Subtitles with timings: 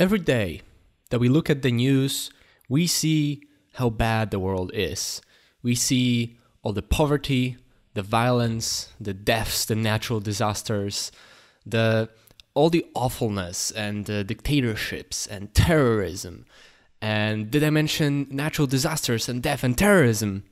[0.00, 0.62] Every day
[1.10, 2.30] that we look at the news,
[2.70, 3.42] we see
[3.74, 5.20] how bad the world is.
[5.62, 7.58] We see all the poverty,
[7.92, 11.12] the violence, the deaths, the natural disasters,
[11.66, 12.08] the
[12.54, 16.46] all the awfulness and the dictatorships and terrorism.
[17.02, 20.44] And did I mention natural disasters and death and terrorism?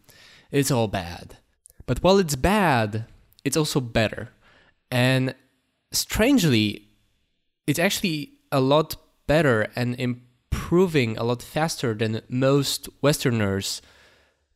[0.50, 1.38] It's all bad.
[1.86, 3.06] But while it's bad,
[3.46, 4.28] it's also better.
[4.90, 5.34] And
[5.90, 6.88] strangely,
[7.66, 8.96] it's actually a lot
[9.28, 13.80] better and improving a lot faster than most Westerners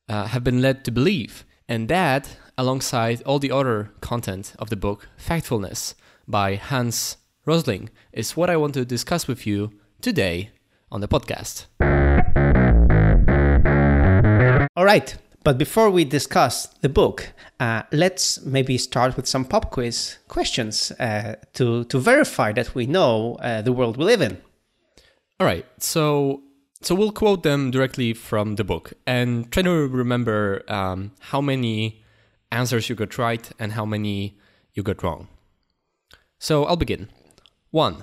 [0.08, 1.44] uh, have been led to believe.
[1.68, 5.94] And that, alongside all the other content of the book, Factfulness
[6.26, 10.50] by Hans Rosling, is what I want to discuss with you today
[10.90, 11.66] on the podcast.
[14.76, 15.16] All right.
[15.44, 20.92] But before we discuss the book, uh, let's maybe start with some pop quiz questions
[21.00, 24.38] uh, to, to verify that we know uh, the world we live in.
[25.40, 25.66] All right.
[25.78, 26.42] So
[26.82, 32.02] so we'll quote them directly from the book and try to remember um, how many
[32.50, 34.36] answers you got right and how many
[34.74, 35.28] you got wrong.
[36.40, 37.08] So I'll begin.
[37.70, 38.02] One.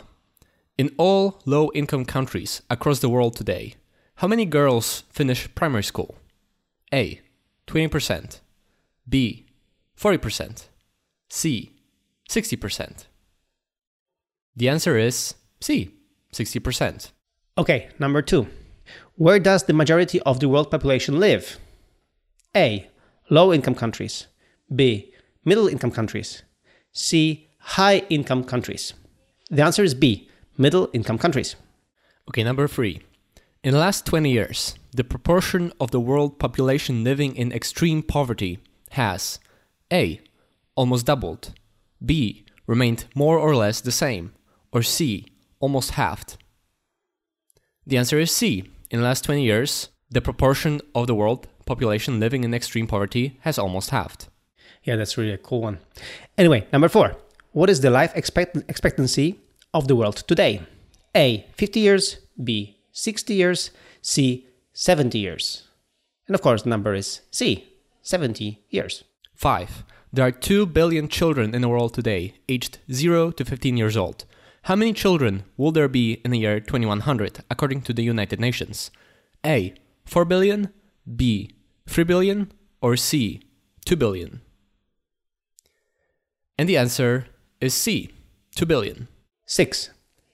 [0.78, 3.76] In all low income countries across the world today,
[4.16, 6.16] how many girls finish primary school?
[6.94, 7.20] A.
[7.68, 8.40] 20%.
[9.08, 9.46] B.
[9.98, 10.68] 40%.
[11.30, 11.74] C.
[12.30, 13.06] 60%.
[14.56, 15.92] The answer is C.
[16.34, 17.12] 60%.
[17.60, 18.48] Okay, number two.
[19.16, 21.60] Where does the majority of the world population live?
[22.56, 22.88] A.
[23.30, 24.28] Low income countries.
[24.74, 25.14] B.
[25.44, 26.44] Middle income countries.
[26.94, 27.50] C.
[27.60, 28.94] High income countries.
[29.52, 30.30] The answer is B.
[30.58, 31.58] Middle income countries.
[32.30, 33.02] Okay, number three.
[33.62, 38.60] In the last 20 years, the proportion of the world population living in extreme poverty
[38.92, 39.38] has
[39.92, 40.22] A.
[40.76, 41.54] almost doubled,
[42.06, 42.46] B.
[42.68, 44.32] remained more or less the same,
[44.72, 45.28] or C.
[45.60, 46.38] almost halved.
[47.90, 48.70] The answer is C.
[48.92, 53.40] In the last 20 years, the proportion of the world population living in extreme poverty
[53.42, 54.28] has almost halved.
[54.84, 55.80] Yeah, that's really a cool one.
[56.38, 57.16] Anyway, number four.
[57.52, 59.40] What is the life expect- expectancy
[59.74, 60.62] of the world today?
[61.16, 61.48] A.
[61.56, 62.18] 50 years.
[62.44, 62.78] B.
[62.92, 63.72] 60 years.
[64.04, 64.46] C.
[64.74, 65.64] 70 years.
[66.28, 67.74] And of course, the number is C.
[68.04, 69.04] 70 years.
[69.34, 69.84] 5.
[70.14, 74.26] There are 2 billion children in the world today, aged 0 to 15 years old.
[74.64, 78.92] How many children will there be in the year 2100 according to the United Nations?
[79.46, 79.74] A.
[80.06, 80.74] 4 billion,
[81.16, 81.52] B.
[81.88, 83.42] 3 billion, or C.
[83.86, 84.42] 2 billion?
[86.58, 87.28] And the answer
[87.62, 88.12] is C.
[88.56, 89.08] 2 billion.
[89.46, 89.92] 6.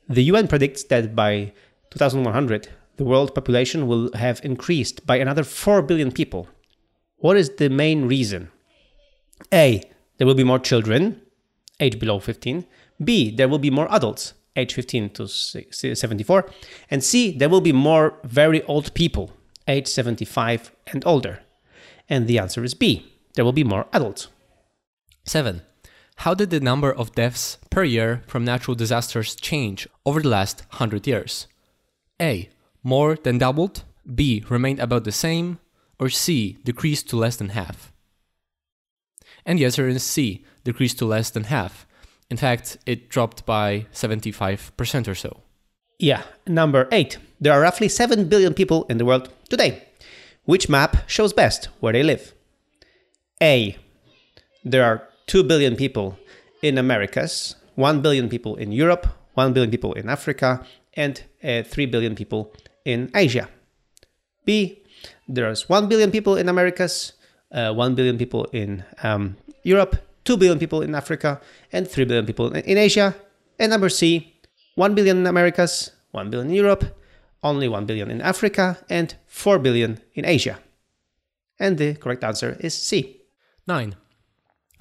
[0.09, 1.53] The UN predicts that by
[1.92, 6.47] 2100, the world population will have increased by another 4 billion people.
[7.18, 8.52] What is the main reason?
[9.53, 9.84] A.
[10.18, 11.22] There will be more children,
[11.80, 12.66] age below 15.
[13.03, 13.31] B.
[13.35, 16.50] There will be more adults, age 15 to 74.
[16.89, 17.38] And C.
[17.38, 19.31] There will be more very old people,
[19.67, 21.41] age 75 and older.
[22.09, 23.11] And the answer is B.
[23.33, 24.28] There will be more adults.
[25.25, 25.61] 7.
[26.19, 30.62] How did the number of deaths per year from natural disasters change over the last
[30.69, 31.47] 100 years?
[32.22, 32.50] A.
[32.83, 33.83] More than doubled.
[34.13, 34.44] B.
[34.47, 35.59] Remained about the same.
[36.00, 36.57] Or C.
[36.63, 37.91] Decreased to less than half.
[39.45, 40.45] And the answer is C.
[40.63, 41.84] Decreased to less than half.
[42.30, 45.41] In fact, it dropped by 75% or so.
[46.00, 46.24] Yeah.
[46.47, 47.18] Number 8.
[47.40, 49.84] There are roughly 7 billion people in the world today.
[50.46, 52.34] Which map shows best where they live?
[53.41, 53.78] A.
[54.63, 56.18] There are 2 billion people
[56.62, 61.86] in Americas, 1 billion people in Europe, 1 billion people in Africa, and uh, 3
[61.88, 62.53] billion people
[62.86, 63.50] in Asia.
[64.46, 64.81] B.
[65.28, 67.13] There's 1 billion people in Americas,
[67.52, 71.40] uh, 1 billion people in um, Europe, 2 billion people in Africa,
[71.72, 73.16] and 3 billion people in Asia.
[73.58, 74.36] And number C,
[74.75, 76.97] 1 billion in Americas, 1 billion in Europe,
[77.44, 80.59] only 1 billion in Africa, and 4 billion in Asia.
[81.59, 83.22] And the correct answer is C.
[83.68, 83.96] 9.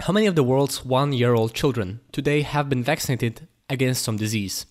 [0.01, 4.17] How many of the world's one year old children today have been vaccinated against some
[4.17, 4.65] disease?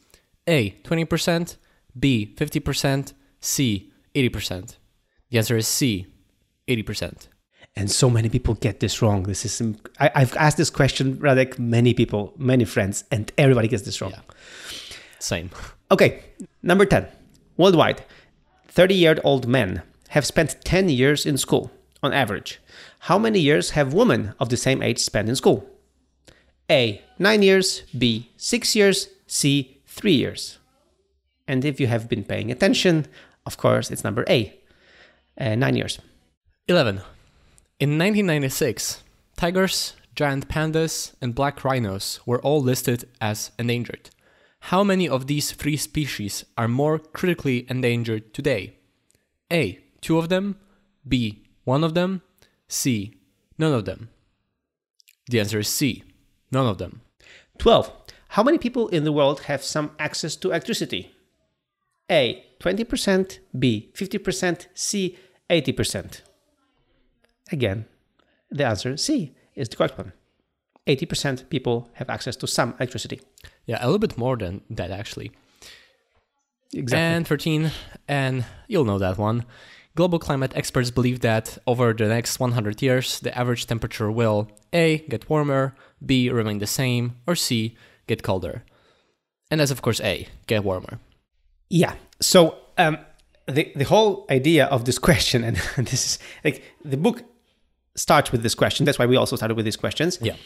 [0.46, 0.72] A.
[0.82, 1.56] 20%,
[1.98, 2.34] B.
[2.36, 3.92] 50%, C.
[4.14, 4.76] 80%.
[5.30, 6.06] The answer is C.
[6.68, 7.28] 80%.
[7.76, 9.24] And so many people get this wrong.
[9.24, 9.60] This is
[9.98, 14.12] I, have asked this question, Radek, many people, many friends, and everybody gets this wrong.
[14.12, 14.20] Yeah.
[15.18, 15.50] Same.
[15.90, 16.24] Okay,
[16.62, 17.06] number 10.
[17.58, 18.02] Worldwide,
[18.68, 21.70] 30 year old men have spent 10 years in school
[22.02, 22.58] on average.
[23.00, 25.68] How many years have women of the same age spent in school?
[26.70, 27.02] A.
[27.18, 28.30] 9 years, B.
[28.38, 29.78] 6 years, C.
[29.86, 30.58] 3 years.
[31.46, 33.06] And if you have been paying attention,
[33.44, 34.58] of course, it's number A.
[35.38, 35.98] Uh, 9 years.
[36.66, 37.02] 11.
[37.84, 39.02] In 1996,
[39.36, 44.08] tigers, giant pandas, and black rhinos were all listed as endangered.
[44.70, 48.78] How many of these three species are more critically endangered today?
[49.52, 49.80] A.
[50.00, 50.56] Two of them.
[51.06, 51.44] B.
[51.64, 52.22] One of them.
[52.68, 53.18] C.
[53.58, 54.08] None of them.
[55.28, 56.04] The answer is C.
[56.50, 57.02] None of them.
[57.58, 57.92] 12.
[58.28, 61.12] How many people in the world have some access to electricity?
[62.10, 62.46] A.
[62.60, 63.90] 20%, B.
[63.94, 65.18] 50%, C.
[65.50, 66.22] 80%.
[67.52, 67.86] Again,
[68.50, 70.12] the answer C is the correct one.
[70.86, 73.20] 80% people have access to some electricity.
[73.66, 75.32] Yeah, a little bit more than that actually.
[76.72, 76.98] Exactly.
[76.98, 77.70] And 13,
[78.08, 79.44] and you'll know that one.
[79.96, 84.98] Global climate experts believe that over the next 100 years, the average temperature will A.
[85.08, 86.30] get warmer, B.
[86.30, 87.76] remain the same, or C.
[88.08, 88.64] get colder.
[89.50, 90.26] And that's, of course, A.
[90.48, 90.98] get warmer.
[91.70, 91.94] Yeah.
[92.20, 92.98] So um,
[93.46, 97.22] the the whole idea of this question, and this is like the book
[97.96, 98.84] starts with this question.
[98.84, 100.18] That's why we also started with these questions.
[100.20, 100.36] Yeah.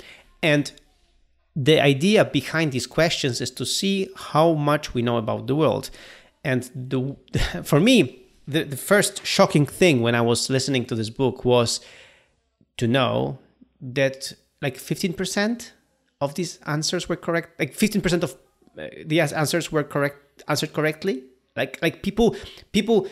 [0.43, 0.73] And
[1.57, 5.91] the idea behind these questions is to see how much we know about the world.
[6.45, 7.17] And the
[7.65, 11.81] for me, the, the first shocking thing when I was listening to this book was
[12.77, 13.39] to know
[13.81, 15.71] that like 15%
[16.21, 17.59] of these answers were correct.
[17.59, 18.37] Like 15% of
[18.79, 21.23] uh, the answers were correct, answered correctly.
[21.57, 22.37] Like like people
[22.73, 23.09] people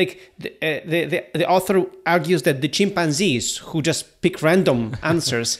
[0.00, 0.12] like
[0.42, 1.76] the, uh, the, the the author
[2.16, 4.80] argues that the chimpanzees who just pick random
[5.12, 5.58] answers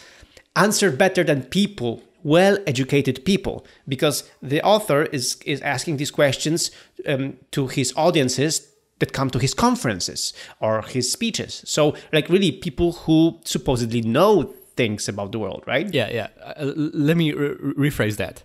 [0.67, 1.93] answer better than people
[2.23, 3.57] well educated people
[3.95, 4.17] because
[4.53, 6.71] the author is is asking these questions
[7.07, 8.53] um, to his audiences
[9.01, 14.55] that come to his conferences or his speeches so like really people who supposedly know
[14.77, 16.29] things about the world right Yeah, yeah.
[16.45, 16.73] Uh,
[17.11, 18.37] let me re- rephrase that.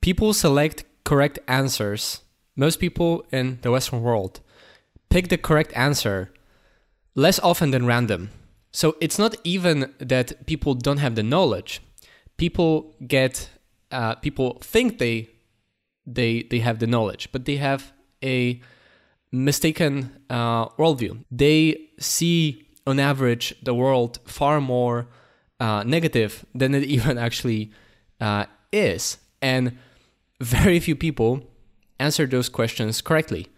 [0.00, 2.02] People select correct answers.
[2.56, 4.40] Most people in the Western world
[5.10, 6.32] pick the correct answer
[7.14, 8.30] less often than random.
[8.72, 11.82] So it's not even that people don't have the knowledge.
[12.36, 13.50] People get,
[13.90, 15.28] uh, people think they,
[16.06, 17.92] they, they have the knowledge, but they have
[18.22, 18.60] a
[19.32, 21.24] mistaken uh, worldview.
[21.30, 25.08] They see, on average, the world far more
[25.58, 27.72] uh, negative than it even actually
[28.20, 29.76] uh, is, and
[30.40, 31.42] very few people
[31.98, 33.48] answer those questions correctly.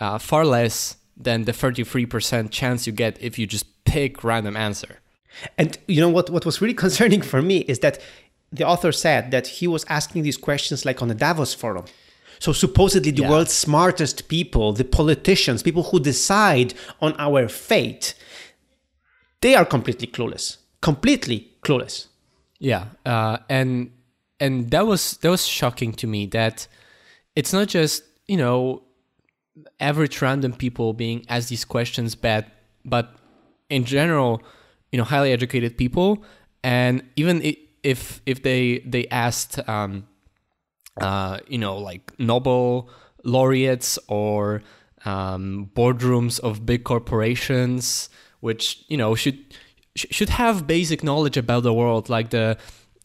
[0.00, 4.98] Uh, far less than the 33% chance you get if you just pick random answer.
[5.58, 6.30] And you know what?
[6.30, 8.00] What was really concerning for me is that
[8.52, 11.86] the author said that he was asking these questions like on a Davos forum.
[12.38, 13.30] So supposedly the Yeah.
[13.30, 18.14] world's smartest people, the politicians, people who decide on our fate,
[19.40, 20.58] they are completely clueless.
[20.80, 22.06] Completely clueless.
[22.58, 23.90] Yeah, uh, and
[24.38, 26.66] and that was that was shocking to me that
[27.34, 28.82] it's not just you know
[29.80, 32.46] average random people being asked these questions, but
[32.84, 33.14] but
[33.68, 34.42] in general,
[34.90, 36.22] you know, highly educated people,
[36.62, 37.42] and even
[37.82, 40.06] if if they they asked, um,
[41.00, 42.88] uh, you know, like Nobel
[43.24, 44.62] laureates or
[45.04, 48.08] um, boardrooms of big corporations,
[48.40, 49.38] which you know should
[49.94, 52.56] should have basic knowledge about the world, like the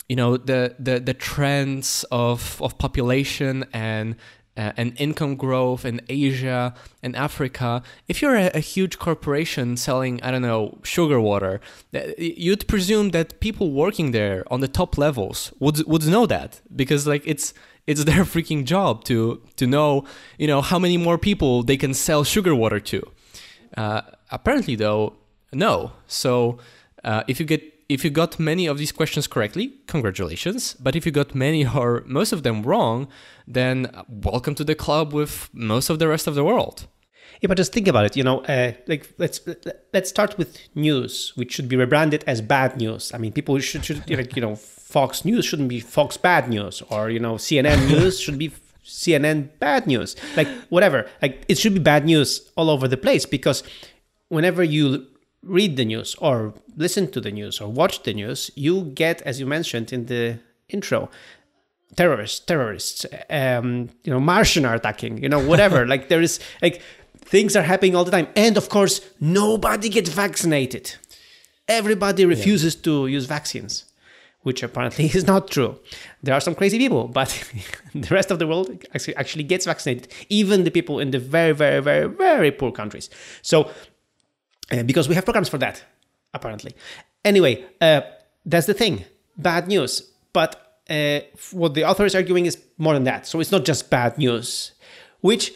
[0.10, 4.16] you know the the, the trends of of population and
[4.58, 6.74] uh, and income growth in Asia
[7.04, 7.84] and Africa.
[8.08, 11.62] If you're a, a huge corporation selling, I don't know, sugar water,
[11.94, 16.62] uh, you'd presume that people working there on the top levels would would know that
[16.76, 17.54] because like it's
[17.86, 20.06] it's their freaking job to to know
[20.38, 23.02] you know how many more people they can sell sugar water to.
[23.76, 24.02] Uh,
[24.32, 25.14] apparently, though,
[25.54, 25.92] no.
[26.08, 26.58] So
[27.04, 30.74] uh, if you get if you got many of these questions correctly, congratulations.
[30.74, 33.08] But if you got many or most of them wrong,
[33.48, 36.88] then welcome to the club with most of the rest of the world.
[37.42, 38.18] Yeah, but just think about it.
[38.18, 39.40] You know, uh, like let's
[39.94, 43.14] let's start with news, which should be rebranded as bad news.
[43.14, 46.82] I mean, people should should like you know, Fox News shouldn't be Fox Bad News,
[46.90, 48.52] or you know, CNN News should be
[48.84, 50.16] CNN Bad News.
[50.36, 53.62] Like whatever, like it should be bad news all over the place because
[54.30, 55.08] whenever you
[55.44, 59.40] read the news or listen to the news or watch the news, you get, as
[59.40, 60.40] you mentioned in the
[60.70, 61.10] intro,
[61.96, 65.86] terrorists, terrorists, um, you know, Martian are attacking, you know, whatever.
[65.94, 66.82] like there is like
[67.16, 70.96] things are happening all the time, and of course, nobody gets vaccinated.
[71.68, 73.86] Everybody refuses to use vaccines,
[74.42, 75.80] which apparently is not true.
[76.24, 77.30] There are some crazy people, but
[77.96, 81.54] the rest of the world actually actually gets vaccinated, even the people in the very,
[81.54, 83.10] very, very, very poor countries.
[83.42, 83.72] So,
[84.72, 85.84] uh, because we have programs for that,
[86.34, 86.74] apparently.
[87.24, 88.02] Anyway, uh,
[88.46, 89.04] that's the thing.
[89.38, 90.02] Bad news,
[90.34, 91.20] but uh,
[91.52, 93.28] what the author is arguing is more than that.
[93.28, 94.72] So it's not just bad news,
[95.22, 95.52] which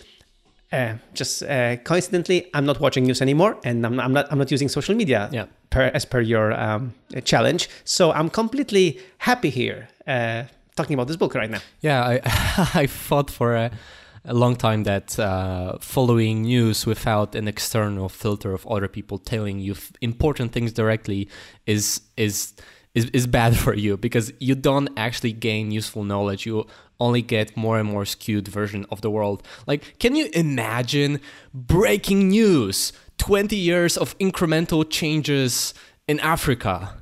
[0.72, 4.52] uh, just uh, coincidentally, I'm not watching news anymore, and I'm, I'm not I'm not
[4.52, 5.46] using social media Yeah.
[5.70, 7.70] per, as per your um, challenge.
[7.84, 10.44] So I'm completely happy here uh,
[10.76, 11.60] talking about this book right now.
[11.82, 12.20] Yeah, I
[12.84, 13.72] I thought for a,
[14.26, 19.60] a long time that uh, following news without an external filter of other people telling
[19.60, 21.28] you f- important things directly
[21.66, 22.54] is is
[22.94, 26.46] is is bad for you because you don't actually gain useful knowledge.
[26.46, 26.66] You
[27.00, 29.42] only get more and more skewed version of the world.
[29.66, 31.20] Like, can you imagine
[31.54, 32.94] breaking news?
[33.18, 35.74] 20 years of incremental changes
[36.08, 37.01] in Africa.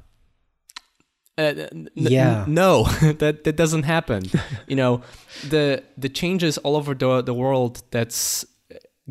[1.39, 2.43] Uh, n- Yeah.
[2.47, 2.83] n- no,
[3.19, 4.23] that that doesn't happen.
[4.67, 5.01] you know,
[5.49, 8.45] the the changes all over the the world that's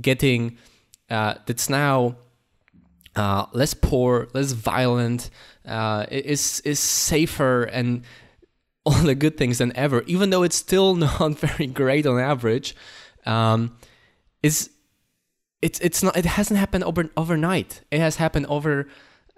[0.01, 0.59] getting
[1.11, 2.17] uh, that's now
[3.17, 5.31] uh, less poor, less violent,
[5.67, 8.03] uh, is is safer and
[8.85, 10.03] all the good things than ever.
[10.07, 12.75] Even though it's still not very great on average,
[13.27, 13.77] um,
[14.43, 14.71] is
[15.63, 17.83] it's it's not it hasn't happened over overnight.
[17.91, 18.87] It has happened over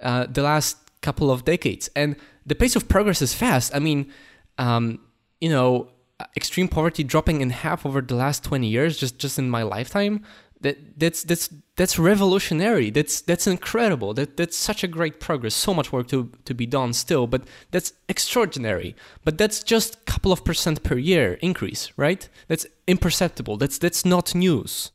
[0.02, 2.16] uh, the last couple of decades, and
[2.46, 3.74] the pace of progress is fast.
[3.74, 4.10] I mean,
[4.58, 5.00] um,
[5.40, 5.90] you know,
[6.36, 10.24] extreme poverty dropping in half over the last twenty years, just just in my lifetime.
[10.62, 12.90] That that's that's that's revolutionary.
[12.90, 14.12] That's that's incredible.
[14.12, 15.54] That that's such a great progress.
[15.54, 18.94] So much work to to be done still, but that's extraordinary.
[19.24, 22.28] But that's just a couple of percent per year increase, right?
[22.48, 23.56] That's imperceptible.
[23.56, 24.92] That's that's not news.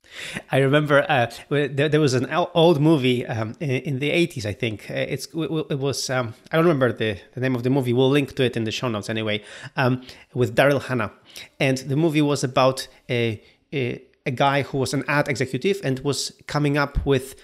[0.51, 4.53] I remember uh, there, there was an old movie um, in, in the 80s, I
[4.53, 4.89] think.
[4.89, 7.93] Uh, It's It was, um, I don't remember the, the name of the movie.
[7.93, 9.43] We'll link to it in the show notes anyway,
[9.75, 10.03] um,
[10.33, 11.11] with Daryl Hannah.
[11.59, 13.41] And the movie was about a,
[13.73, 17.35] a, a guy who was an ad executive and was coming up with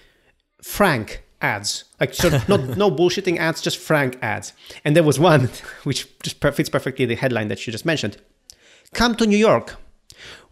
[0.62, 1.84] frank ads.
[2.00, 4.52] Like so not no bullshitting ads just frank ads.
[4.84, 5.50] And there was one
[5.84, 8.16] which just fits perfectly the headline that you just mentioned.
[8.94, 9.76] Come to new york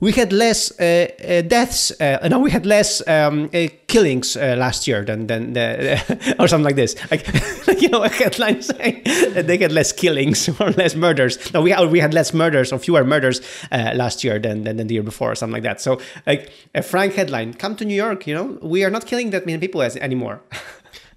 [0.00, 4.56] we had less uh, uh, deaths uh, no we had less um, uh, killings uh,
[4.56, 6.96] last year than than the, or something like this.
[7.10, 7.26] Like,
[7.66, 9.02] like you know a headline saying
[9.34, 11.52] they had less killings or less murders.
[11.52, 14.76] No we had, we had less murders or fewer murders uh, last year than, than,
[14.76, 15.80] than the year before or something like that.
[15.80, 18.58] So like a frank headline come to new york you know?
[18.62, 20.40] We are not killing that many people as anymore.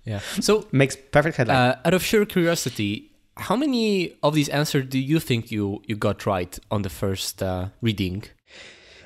[0.05, 0.19] Yeah.
[0.41, 1.55] So makes perfect headline.
[1.55, 5.95] Uh, out of sheer curiosity, how many of these answers do you think you you
[5.95, 8.23] got right on the first uh, reading?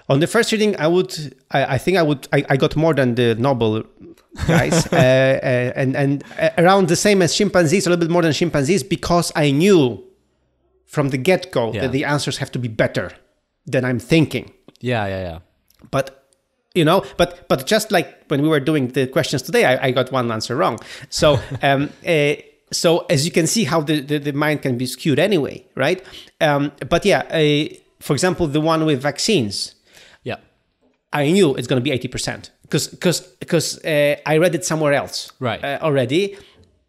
[0.09, 2.93] On the first reading, I would, I, I think I would, I, I got more
[2.93, 3.83] than the Nobel
[4.47, 8.21] guys, uh, uh, and and uh, around the same as chimpanzees, a little bit more
[8.21, 10.03] than chimpanzees, because I knew
[10.85, 11.81] from the get go Yeah.
[11.81, 13.11] that the answers have to be better
[13.65, 14.51] than I'm thinking.
[14.79, 15.39] Yeah, yeah, yeah.
[15.91, 16.23] But
[16.73, 19.91] you know, but but just like when we were doing the questions today, I, I
[19.91, 20.79] got one answer wrong.
[21.09, 22.33] So um, uh,
[22.71, 26.01] so as you can see, how the, the, the mind can be skewed anyway, right?
[26.41, 29.73] Um, but yeah, uh, for example, the one with vaccines.
[31.23, 31.29] Yeah.
[31.29, 34.93] I knew it's going to be 80% because because because uh, I read it somewhere
[34.93, 35.63] else Right.
[35.63, 36.37] uh, already.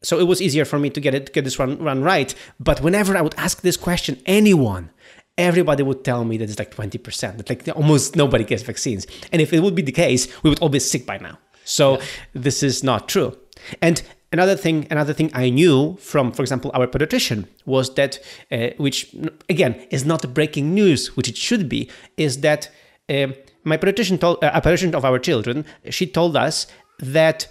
[0.02, 2.34] So it was easier for me to get it get this run run right.
[2.60, 4.90] But whenever I would ask this question, anyone,
[5.36, 7.36] everybody would tell me that it's like 20%.
[7.38, 9.06] That like almost nobody gets vaccines.
[9.32, 11.38] And if it would be the case, we would all be sick by now.
[11.64, 11.98] So
[12.32, 13.36] this is not true.
[13.82, 18.18] And another thing, another thing I knew from, for example, our pediatrician was that,
[18.50, 19.14] uh, which
[19.48, 22.70] again is not breaking news, which it should be, is that
[23.10, 23.34] um
[23.68, 25.64] my pediatrician told uh, a pediatrician of our children.
[25.90, 26.66] She told us
[26.98, 27.46] that,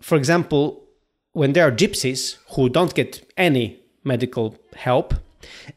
[0.00, 0.82] for example,
[1.32, 5.14] when there are gypsies who don't get any medical help,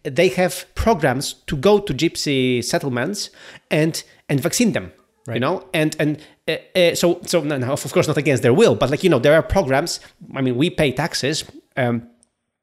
[0.04, 3.30] they have programs to go to gypsy settlements
[3.72, 4.92] and and vaccine them.
[5.28, 5.42] You Right.
[5.42, 8.76] know, and and uh, uh, so so no, no, of course not against their will,
[8.76, 10.00] but like you know, there are programs.
[10.36, 11.44] I mean, we pay taxes.
[11.78, 12.10] Um,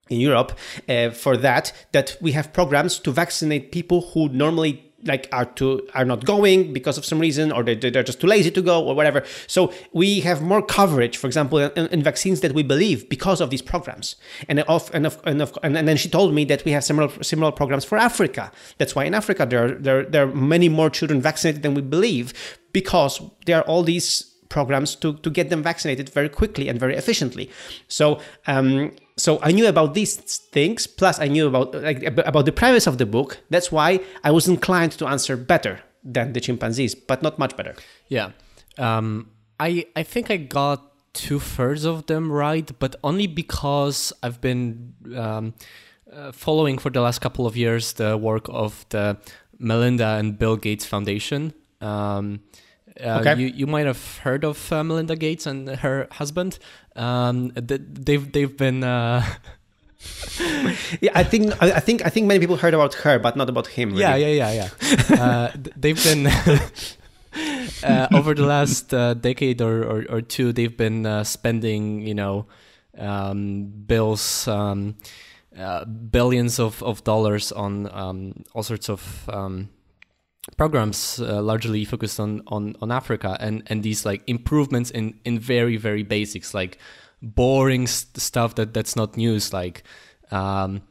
[0.08, 0.58] in Europe,
[0.88, 5.87] uh, for that, that we have programs to vaccinate people who normally like are to
[5.94, 8.85] are not going because of some reason or they, they're just too lazy to go
[8.85, 9.25] or whatever.
[9.47, 13.50] So we have more coverage for example in, in vaccines that we believe because of
[13.50, 14.16] these programs.
[14.49, 17.11] And of and of, and of and then she told me that we have similar
[17.23, 18.52] similar programs for africa.
[18.78, 21.82] That's why in africa there are, there, there are many more children vaccinated than we
[21.82, 26.78] believe because there are all these programs to, to get them vaccinated very quickly and
[26.78, 27.50] very efficiently.
[27.88, 30.87] So um, so I knew about these things.
[30.87, 33.38] Plus, I knew about like about the premise of the book.
[33.50, 37.75] That's why I was inclined to answer better than the chimpanzees, but not much better.
[38.09, 38.31] Yeah.
[38.78, 44.40] Um, I I think I got two thirds of them right, but only because I've
[44.40, 45.54] been um,
[46.12, 49.19] uh, following for the last couple of years the work of the
[49.59, 51.52] Melinda and Bill Gates Foundation.
[51.81, 52.40] Um,
[53.00, 53.40] uh, Okay.
[53.40, 56.58] you, you might have heard of uh, Melinda Gates and her husband.
[56.96, 59.25] Um, they've they've been uh,
[61.00, 63.66] Yeah, I think I think I think many people heard about her, but not about
[63.68, 63.90] him.
[63.90, 64.00] Really.
[64.00, 64.68] Yeah, yeah, yeah,
[65.11, 65.22] yeah.
[65.22, 66.26] uh, they've been
[67.84, 70.52] uh, over the last uh, decade or, or, or two.
[70.52, 72.46] They've been uh, spending, you know,
[72.99, 74.96] um, Bill's um,
[75.56, 79.70] uh, billions of, of dollars on um, all sorts of um,
[80.56, 85.38] programs uh, largely focused on, on, on Africa and, and these like improvements in, in
[85.38, 86.78] very, very basics, like
[87.20, 89.84] boring st- stuff that, that's not news, like
[90.30, 90.82] um,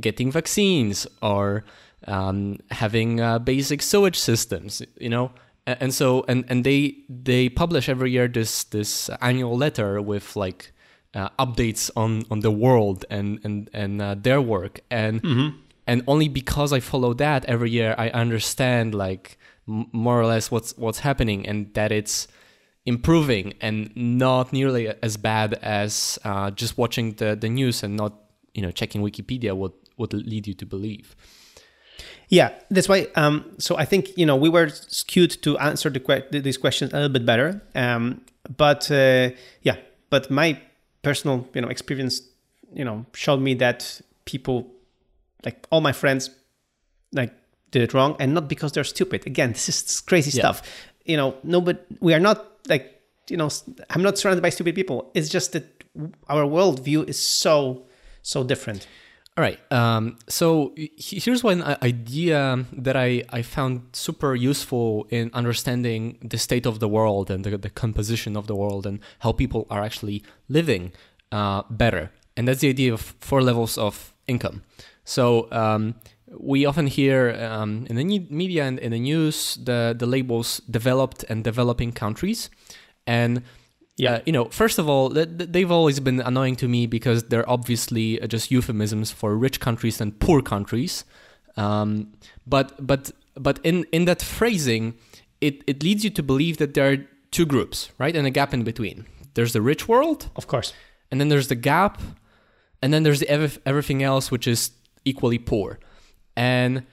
[0.00, 1.64] getting vaccines or
[2.06, 5.30] um, having uh, basic sewage systems, you know.
[5.66, 10.72] And so, and, and they they publish every year this this annual letter with like
[11.12, 15.56] uh, updates on, on the world and and and uh, their work, and Mm-hmm.
[15.88, 20.50] And only because I follow that every year, I understand like m- more or less
[20.50, 22.28] what's what's happening and that it's
[22.84, 28.12] improving and not nearly as bad as uh, just watching the the news and not
[28.52, 31.16] you know checking Wikipedia would would lead you to believe.
[32.28, 33.08] Yeah, that's why.
[33.16, 36.92] Um, so I think you know we were skewed to answer the que- these questions
[36.92, 37.62] a little bit better.
[37.74, 38.20] Um,
[38.56, 39.30] but uh,
[39.62, 39.76] yeah,
[40.10, 40.60] but my
[41.02, 42.20] personal you know experience
[42.74, 44.70] you know showed me that people
[45.44, 46.30] like all my friends
[47.12, 47.32] like
[47.70, 49.26] did it wrong and not because they're stupid.
[49.26, 50.42] Again, this is crazy Yeah.
[50.42, 50.62] stuff.
[51.04, 52.94] You know, no, but we are not like
[53.30, 53.48] you know.
[53.90, 55.10] i'm not surrounded by stupid people.
[55.14, 55.64] It's just that
[56.28, 57.86] our worldview is so
[58.22, 58.86] so different.
[59.36, 59.60] All right.
[59.72, 66.66] Um, so here's one idea that I, I found super useful in understanding the state
[66.66, 70.24] of the world and the, the composition of the world and how people are actually
[70.48, 70.90] living
[71.30, 72.10] uh, better.
[72.36, 74.62] And that's the idea of four levels of income.
[75.08, 75.94] So um,
[76.52, 81.24] we often hear um, in the media and in the news the, the labels developed
[81.30, 82.50] and developing countries.
[83.06, 83.42] And
[83.96, 84.12] Yeah.
[84.16, 87.22] uh, you know, first of all, th- th- they've always been annoying to me because
[87.30, 91.04] they're obviously uh, just euphemisms for rich countries and poor countries.
[91.56, 92.12] Um,
[92.46, 94.94] but but but in in that phrasing,
[95.40, 96.98] it it leads you to believe that there are
[97.30, 99.04] two groups, right, and a gap in between.
[99.34, 100.72] There's the rich world, Of course.
[101.10, 101.98] and then there's the gap,
[102.82, 104.70] and then there's the ev- everything else, which is
[105.08, 105.78] equally poor.
[106.36, 106.84] And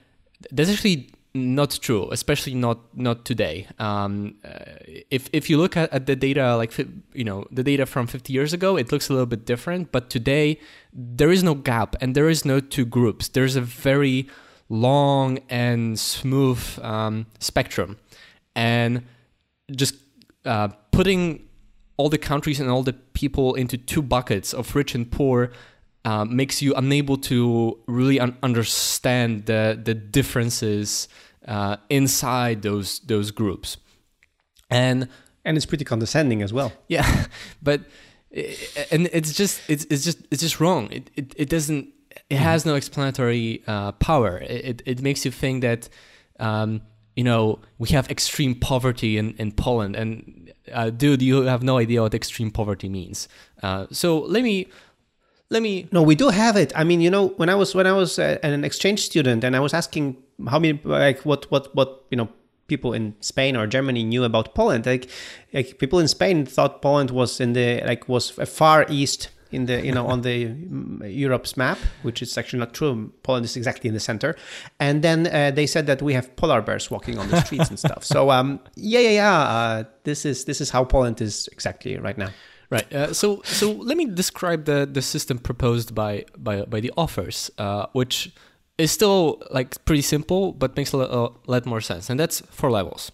[0.51, 3.67] that's actually not true, especially not not today.
[3.77, 4.77] Um, uh,
[5.11, 6.73] if if you look at, at the data, like
[7.13, 9.91] you know the data from 50 years ago, it looks a little bit different.
[9.91, 10.59] But today,
[10.93, 13.27] there is no gap, and there is no two groups.
[13.27, 14.27] There's a very
[14.69, 17.97] long and smooth um, spectrum,
[18.55, 19.03] and
[19.71, 19.95] just
[20.45, 21.47] uh, putting
[21.97, 25.51] all the countries and all the people into two buckets of rich and poor
[26.05, 31.07] uh, makes you unable to really un- understand the the differences
[31.47, 33.77] uh, inside those those groups,
[34.69, 35.07] and
[35.43, 36.71] And it's pretty condescending as well.
[36.89, 37.25] yeah,
[37.61, 37.81] but
[38.91, 40.91] and it's just it's it's just it's just wrong.
[40.91, 41.87] It it, it doesn't
[42.29, 44.37] it has no explanatory uh, power.
[44.39, 45.89] It, it makes you think that
[46.39, 46.81] um,
[47.15, 51.77] you know we have extreme poverty in in Poland, and uh, dude, you have no
[51.77, 53.27] idea what extreme poverty means.
[53.63, 54.67] Uh, so let me
[55.49, 56.71] let me No, we do have it.
[56.75, 59.55] I mean, you know, when I was when I was uh, an exchange student and
[59.55, 60.17] I was asking
[60.49, 62.29] how many like what what what you know
[62.67, 65.09] people in Spain or Germany knew about Poland, like
[65.53, 69.85] like people in Spain thought Poland was in the like was far east in the
[69.85, 73.11] you know on the mm, Europe's map, which is actually not true.
[73.23, 74.35] Poland is exactly in the center,
[74.79, 77.79] and then uh, they said that we have polar bears walking on the streets and
[77.79, 78.03] stuff.
[78.03, 79.39] So um, yeah, yeah, yeah.
[79.39, 82.29] Uh, this is this is how Poland is exactly right now.
[82.69, 82.91] Right.
[82.93, 87.51] Uh, so so let me describe the the system proposed by by by the authors,
[87.57, 88.33] uh, which
[88.77, 92.09] is still like pretty simple, but makes a, lot more sense.
[92.09, 93.11] And that's four levels.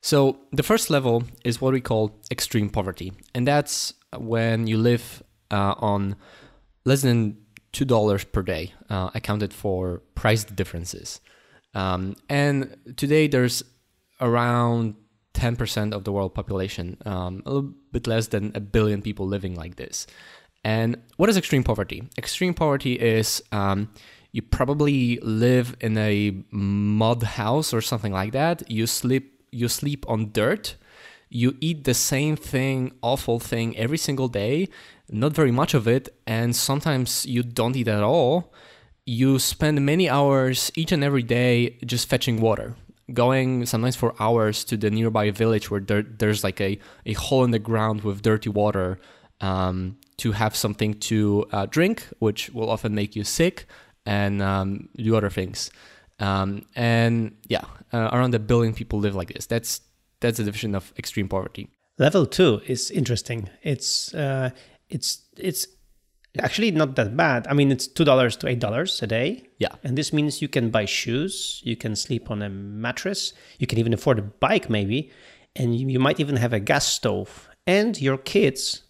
[0.00, 5.22] So the first level is what we call extreme poverty, and that's when you live
[5.50, 6.16] uh, on
[6.84, 7.38] less than
[7.72, 11.20] two dollars per day, uh, accounted for price differences.
[11.74, 13.64] Um, and today there's
[14.20, 14.94] around
[15.34, 19.54] 10% of the world population, um, a little bit less than a billion people living
[19.54, 20.06] like this.
[20.64, 22.08] And what is extreme poverty?
[22.16, 23.90] Extreme poverty is um,
[24.32, 28.68] you probably live in a mud house or something like that.
[28.70, 30.76] You sleep you sleep on dirt.
[31.28, 34.68] You eat the same thing, awful thing every single day,
[35.08, 38.52] not very much of it, and sometimes you don't eat at all.
[39.04, 42.76] You spend many hours each and every day just fetching water
[43.12, 47.44] going sometimes for hours to the nearby village where there, there's like a, a hole
[47.44, 48.98] in the ground with dirty water
[49.40, 53.66] um, to have something to uh, drink, which will often make you sick
[54.06, 55.70] and um, do other things.
[56.18, 59.46] Um, and yeah, uh, around a billion people live like this.
[59.46, 59.80] That's
[60.20, 61.68] that's the definition of extreme poverty.
[61.98, 63.50] Level two is interesting.
[63.62, 64.50] It's uh,
[64.88, 65.66] it's it's
[66.40, 67.46] actually not that bad.
[67.48, 69.44] I mean, it's two dollars to eight dollars a day.
[69.58, 69.74] Yeah.
[69.82, 73.78] and this means you can buy shoes, you can sleep on a mattress, you can
[73.78, 75.10] even afford a bike maybe,
[75.56, 77.48] and you, you might even have a gas stove.
[77.66, 78.82] And your kids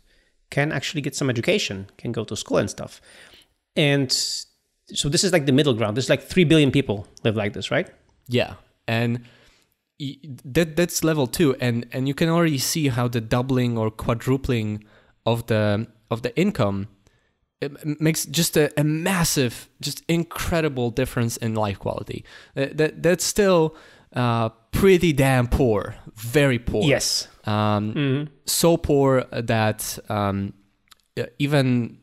[0.51, 3.01] can actually get some education, can go to school and stuff.
[3.77, 4.11] And
[4.93, 5.97] so this is like the middle ground.
[5.97, 7.89] There's like three billion people live like this, right?
[8.29, 8.55] Yeah,
[8.89, 9.25] and
[10.45, 14.85] that that's level two, and and you can already see how the doubling or quadrupling
[15.25, 16.89] of the of the income
[17.65, 22.25] it makes just a, a massive, just incredible difference in life quality.
[22.57, 23.75] Uh, that that's still
[24.15, 26.85] uh, pretty damn poor, very poor.
[26.85, 27.29] Yes.
[27.45, 30.55] Um, so poor that um,
[31.19, 31.99] uh, even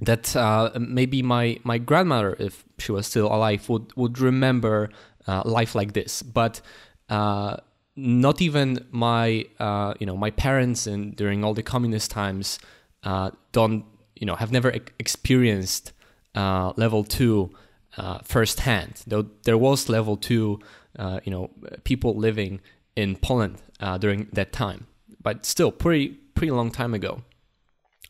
[0.00, 4.90] that uh, maybe my my grandmother, if she was still alive, would would remember
[5.26, 6.22] uh, life like this.
[6.22, 6.60] But
[7.08, 7.56] uh,
[7.96, 12.58] not even my uh, you know my parents and during all the communist times
[13.04, 13.84] uh, don't
[14.16, 15.92] you know have never experienced
[16.34, 17.50] uh, level two
[17.96, 19.02] uh, firsthand.
[19.06, 20.60] Though there was level two,
[20.98, 21.50] uh, you know,
[21.84, 22.60] people living
[22.94, 24.86] in Poland uh, during that time,
[25.22, 27.22] but still pretty pretty long time ago.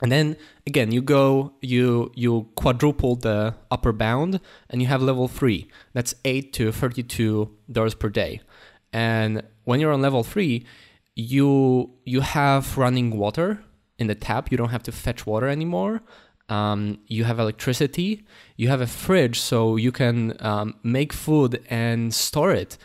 [0.02, 5.28] And then again, you go, you you quadruple the upper bound, and you have level
[5.28, 5.68] three.
[5.94, 8.40] That's eight to thirty-two dollars per day.
[8.92, 10.66] And when you're on level three,
[11.14, 13.64] you you have running water
[13.98, 14.50] in the tap.
[14.50, 16.02] You don't have to fetch water anymore.
[16.48, 18.24] Um, you have electricity.
[18.56, 22.78] You have a fridge, so you can um, make food and store it.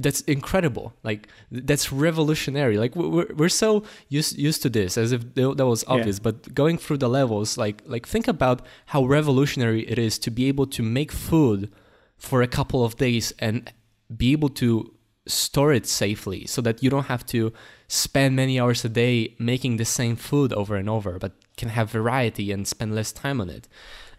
[0.00, 0.94] That's incredible.
[1.02, 2.78] Like that's revolutionary.
[2.78, 6.20] Like we're we're so used used to this, as if that was obvious.
[6.20, 10.46] But going through the levels, like like think about how revolutionary it is to be
[10.46, 11.72] able to make food
[12.16, 13.72] for a couple of days and
[14.16, 14.93] be able to
[15.26, 17.52] store it safely so that you don't have to
[17.88, 21.90] spend many hours a day making the same food over and over, but can have
[21.90, 23.68] variety and spend less time on it.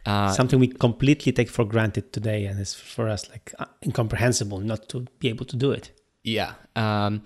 [0.06, 4.60] Uh, Something we completely take for granted today, and it's for us like uh, incomprehensible
[4.60, 5.92] not to be able to do it.
[6.24, 7.24] yeah, um,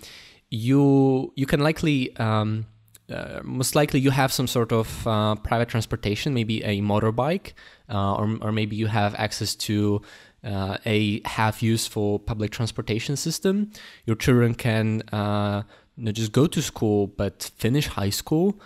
[0.50, 2.16] you you can likely.
[2.18, 2.66] Um,
[3.12, 7.54] uh, most likely, you have some sort of uh, private transportation, maybe a motorbike,
[7.90, 10.02] uh, or, or maybe you have access to
[10.44, 13.72] uh, a half useful public transportation system.
[14.06, 15.64] Your children can uh,
[16.00, 18.60] know, just go to school but finish high school.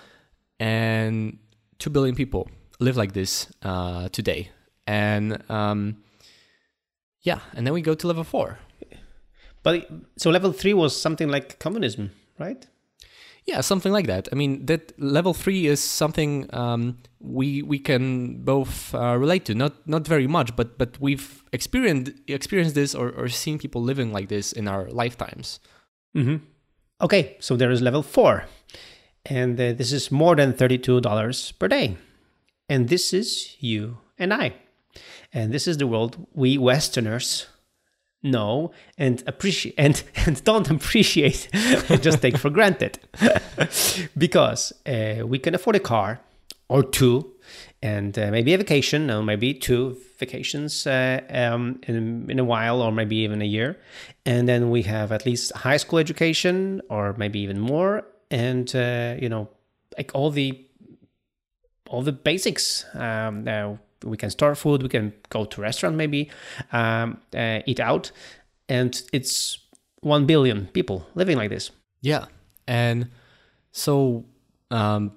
[0.60, 1.40] And
[1.80, 4.52] 2 billion people live like this uh, today.
[4.86, 5.98] And um,
[7.22, 8.60] yeah, and then we go to level four.
[9.64, 12.68] But so level three was something like communism, right?
[13.46, 14.30] Yeah, something like that.
[14.32, 19.54] I mean, that level three is something um, we we can both uh, relate to.
[19.54, 24.14] Not not very much, but but we've experienced experienced this or, or seen people living
[24.14, 25.60] like this in our lifetimes.
[26.16, 26.38] Mm-hmm.
[27.02, 28.46] Okay, so there is level four,
[29.26, 31.98] and uh, this is more than thirty-two dollars per day,
[32.70, 34.54] and this is you and I,
[35.34, 37.48] and this is the world we Westerners
[38.24, 41.50] know and appreciate and, and don't appreciate
[41.90, 43.00] and just take for granted.
[44.18, 46.20] Because uh, we can afford a car
[46.70, 47.34] or two
[47.82, 52.82] and uh, maybe a vacation or maybe two vacations uh, um, in, in a while
[52.82, 53.78] or maybe even a year.
[54.26, 59.16] And then we have at least high school education or maybe even more and uh,
[59.20, 59.48] you know
[59.98, 60.66] like all the
[61.90, 63.44] all the basics um,
[64.04, 66.30] we can store food we can go to restaurant maybe
[66.72, 68.12] um, uh, eat out
[68.70, 69.60] and it's
[70.04, 71.72] 1 billion people living like this.
[72.02, 72.26] Yeah,
[72.68, 73.10] and
[73.72, 74.26] so
[74.72, 75.14] um,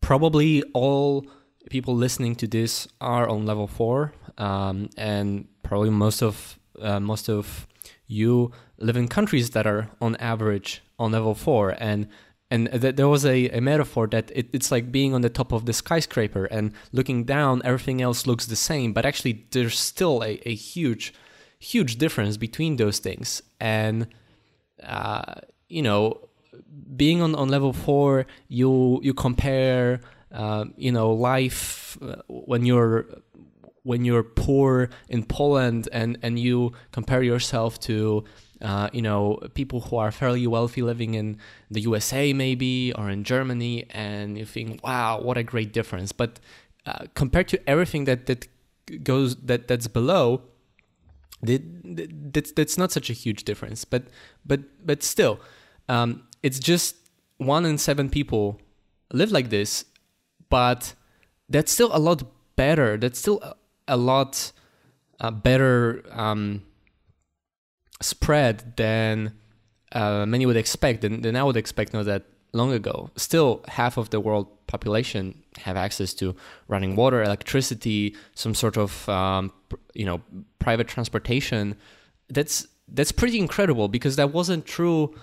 [0.00, 1.26] probably all
[1.70, 7.30] people listening to this are on level four, um, and probably most of uh, most
[7.30, 7.66] of
[8.06, 12.08] you live in countries that are on average on level four, and
[12.50, 15.52] and th- there was a, a metaphor that it, it's like being on the top
[15.52, 20.22] of the skyscraper and looking down, everything else looks the same, but actually there's still
[20.22, 21.12] a, a huge,
[21.58, 24.06] huge difference between those things, and
[24.82, 25.34] uh,
[25.68, 26.28] you know,
[26.96, 30.00] being on, on level four, you you compare,
[30.32, 33.06] uh, you know, life uh, when you're
[33.82, 38.24] when you're poor in Poland, and and you compare yourself to.
[38.62, 41.36] Uh, you know, people who are fairly wealthy living in
[41.70, 46.40] the USA, maybe, or in Germany, and you think, "Wow, what a great difference!" But
[46.86, 48.48] uh, compared to everything that that
[49.04, 50.42] goes that that's below,
[51.42, 54.04] that, that's that's not such a huge difference but
[54.44, 55.38] but but still
[55.88, 56.96] um, it's just
[57.38, 58.60] one in seven people
[59.12, 59.84] live like this
[60.48, 60.94] but
[61.48, 62.22] that's still a lot
[62.56, 63.54] better that's still a,
[63.88, 64.52] a lot
[65.20, 66.62] uh, better um,
[68.00, 69.32] spread than
[69.92, 72.24] uh, many would expect than, than i would expect not that
[72.56, 73.10] long ago.
[73.16, 76.34] Still half of the world population have access to
[76.66, 79.52] running water electricity some sort of um,
[79.94, 80.20] you know
[80.58, 81.76] private transportation.
[82.28, 85.14] That's that's pretty incredible because that wasn't true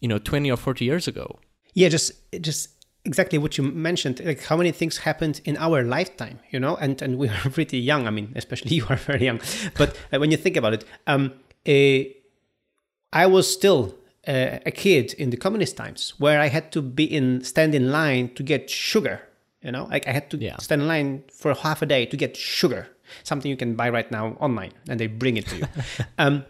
[0.00, 1.38] you know 20 or 40 years ago.
[1.74, 2.70] Yeah just just
[3.04, 7.02] exactly what you mentioned like how many things happened in our lifetime you know and
[7.02, 8.06] and we are pretty young.
[8.06, 9.40] I mean especially you are very young.
[9.76, 11.32] But uh, when you think about it um
[11.66, 13.94] i was still
[14.26, 18.32] a kid in the communist times where i had to be in stand in line
[18.34, 19.20] to get sugar
[19.62, 20.56] you know like i had to Yeah.
[20.58, 22.88] stand in line for half a day to get sugar
[23.24, 25.64] something you can buy right now online and they bring it to you
[26.18, 26.44] um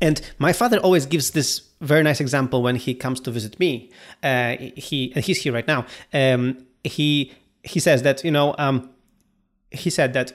[0.00, 3.90] and my father always gives this very nice example when he comes to visit me.
[4.22, 5.86] Uh, he and he's here right now.
[6.12, 7.32] Um, he
[7.62, 8.90] he says that you know um,
[9.70, 10.32] he said that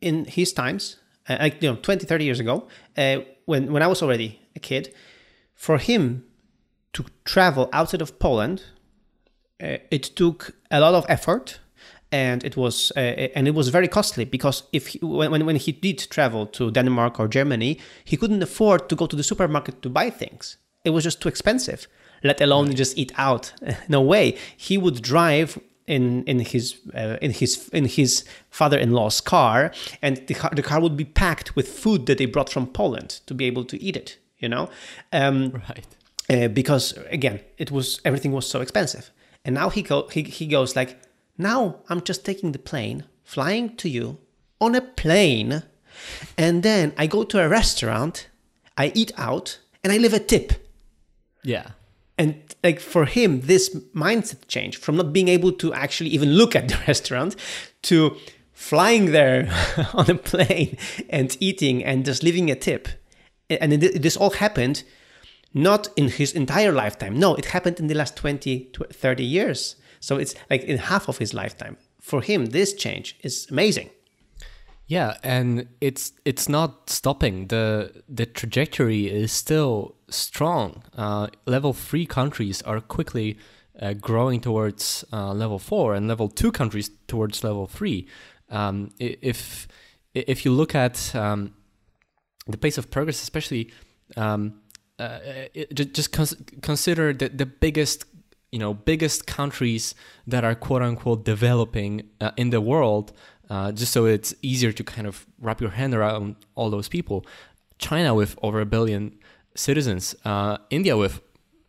[0.00, 0.96] in his times,
[1.28, 4.60] uh, like you know, 20, 30 years ago, uh, when when I was already a
[4.60, 4.94] kid,
[5.54, 6.24] for him
[6.92, 8.62] to travel outside of Poland,
[9.62, 11.60] uh, it took a lot of effort
[12.12, 13.00] and it was uh,
[13.34, 17.18] and it was very costly because if he, when when he did travel to Denmark
[17.20, 20.56] or Germany, he couldn't afford to go to the supermarket to buy things.
[20.84, 21.88] It was just too expensive.
[22.22, 23.52] Let alone just eat out.
[23.88, 24.36] No way.
[24.56, 29.70] He would drive in in his uh, in his in his father-in-law's car,
[30.02, 33.20] and the car, the car would be packed with food that they brought from Poland
[33.26, 34.18] to be able to eat it.
[34.38, 34.68] You know,
[35.12, 35.86] um, Right.
[36.30, 39.10] uh, because again it was everything was so expensive
[39.44, 40.98] and now he go he, he goes like
[41.38, 44.18] now i'm just taking the plane flying to you
[44.60, 45.62] on a plane
[46.36, 48.28] and then i go to a restaurant
[48.76, 50.52] i eat out and i leave a tip
[51.44, 51.70] Yeah.
[52.18, 56.56] And like for him this mindset change from not being able to actually even look
[56.56, 57.36] at the restaurant
[57.82, 58.16] to
[58.52, 59.48] flying there
[59.94, 60.76] on a plane
[61.10, 62.88] and eating and just leaving a tip.
[63.48, 64.82] And this all happened
[65.54, 67.18] not in his entire lifetime.
[67.18, 69.76] No it happened in the last 20 to 30 years.
[70.00, 71.76] So it's like in half of his lifetime.
[72.00, 73.90] For him this change is amazing
[74.86, 77.48] Yeah, and it's it's not stopping.
[77.48, 80.82] the The trajectory is still strong.
[80.96, 83.36] Uh, level three countries are quickly
[83.82, 88.06] uh, growing towards uh, level four, and level two countries towards level three.
[88.48, 89.66] Um, if
[90.14, 91.54] if you look at um,
[92.46, 93.72] the pace of progress, especially
[94.16, 94.60] um,
[95.00, 95.18] uh,
[95.52, 98.04] it, just cons- consider the, the biggest
[98.52, 99.94] you know biggest countries
[100.26, 103.12] that are quote unquote developing uh, in the world
[103.50, 107.24] uh, just so it's easier to kind of wrap your hand around all those people
[107.78, 109.12] china with over a billion
[109.54, 111.20] citizens uh, india with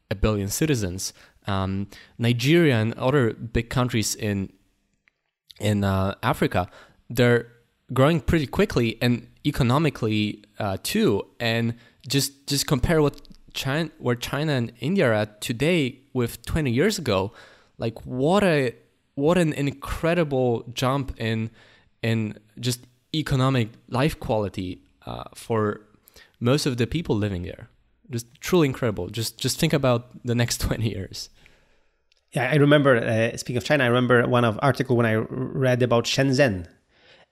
[0.09, 1.13] a billion citizens
[1.47, 1.87] um,
[2.17, 4.51] nigeria and other big countries in
[5.59, 6.69] in uh, Africa,
[7.09, 7.47] they're
[7.93, 11.25] growing pretty quickly and economically uh, too.
[11.39, 11.75] And
[12.07, 13.21] just just compare what
[13.53, 17.33] China, where China and India are at today with 20 years ago,
[17.77, 18.75] like what a
[19.17, 21.49] what an incredible jump in
[22.03, 25.81] in just economic life quality uh, for
[26.39, 27.67] most of the people living there.
[28.11, 29.07] Just truly incredible.
[29.07, 31.29] Just just think about the next 20 years.
[32.31, 32.95] Yeah, I remember.
[32.97, 36.67] Uh, speaking of China, I remember one of article when I read about Shenzhen,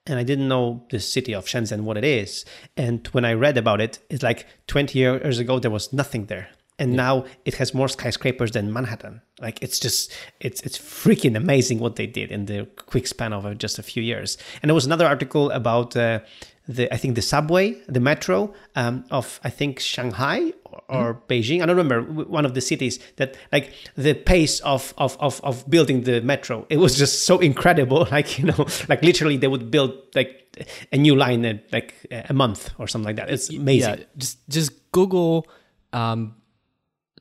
[0.06, 2.44] and I didn't know the city of Shenzhen what it is.
[2.76, 6.48] And when I read about it, it's like 20 years ago there was nothing there,
[6.78, 9.22] and now it has more skyscrapers than Manhattan.
[9.40, 13.46] Like it's just it's it's freaking amazing what they did in the quick span of
[13.46, 14.36] uh, just a few years.
[14.62, 15.96] And there was another article about.
[15.96, 16.20] Uh,
[16.68, 21.62] the, I think the subway, the metro um, of I think Shanghai or, or Beijing.
[21.62, 25.70] I don't remember one of the cities that like the pace of, of of of
[25.70, 26.66] building the metro.
[26.68, 28.08] It was just so incredible.
[28.16, 30.58] Like you know, like literally they would build like
[30.90, 33.30] a new line in like a month or something like that.
[33.30, 33.98] It's amazing.
[33.98, 35.46] Yeah, just just Google
[35.92, 36.34] um,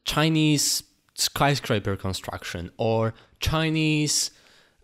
[0.05, 0.83] Chinese
[1.15, 4.31] skyscraper construction or Chinese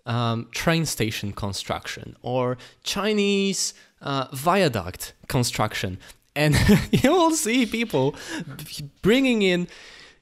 [0.05, 5.99] um, train station construction or Chinese uh, viaduct construction,
[6.35, 6.55] and
[6.91, 8.15] you will see people
[9.01, 9.67] bringing in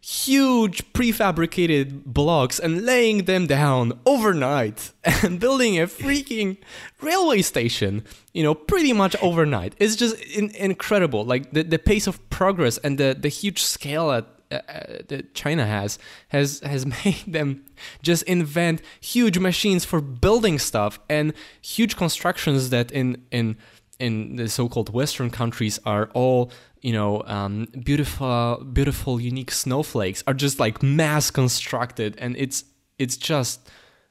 [0.01, 6.55] huge prefabricated blocks and laying them down overnight and building a freaking
[7.01, 8.01] railway station
[8.33, 9.75] you know pretty much overnight.
[9.77, 14.09] It's just in- incredible like the, the pace of progress and the, the huge scale
[14.09, 14.61] uh, uh,
[15.07, 17.63] that china has has has made them
[18.01, 23.57] just invent huge machines for building stuff and huge constructions that in in
[23.99, 30.33] in the so-called Western countries are all you know um, beautiful, beautiful, unique snowflakes are
[30.33, 32.63] just like mass constructed, and it's
[32.97, 33.69] it's just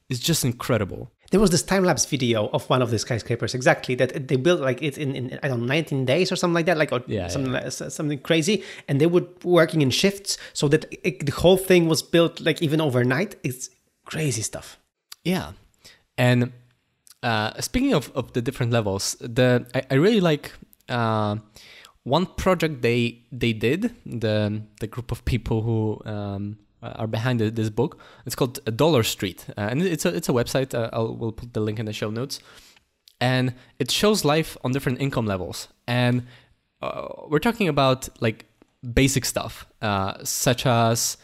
[0.09, 1.11] it's just incredible.
[1.31, 4.61] There was this time lapse video of one of the skyscrapers exactly that they built
[4.61, 7.03] like it in, in I don't know 19 days or something like that, like or
[7.07, 11.33] Yeah, something like, something crazy, and they were working in shifts so that it, the
[11.33, 13.37] whole thing was built like even overnight.
[13.43, 13.69] It's
[14.07, 14.79] crazy stuff.
[15.23, 15.53] Yeah,
[16.17, 16.53] and
[17.23, 20.53] uh, speaking of, of the different levels, the I, I really like
[20.89, 21.37] uh,
[22.05, 27.71] one project they they did the the group of people who um, are behind this
[27.71, 27.99] book.
[28.27, 30.75] It's called Dollar Street, uh, and it's a it's a website.
[30.75, 32.41] Uh, I'll we'll put the link in the show notes,
[33.21, 35.69] and it shows life on different income levels.
[35.87, 36.27] And
[36.83, 38.47] uh, we're talking about like
[38.93, 41.17] basic stuff, uh, such as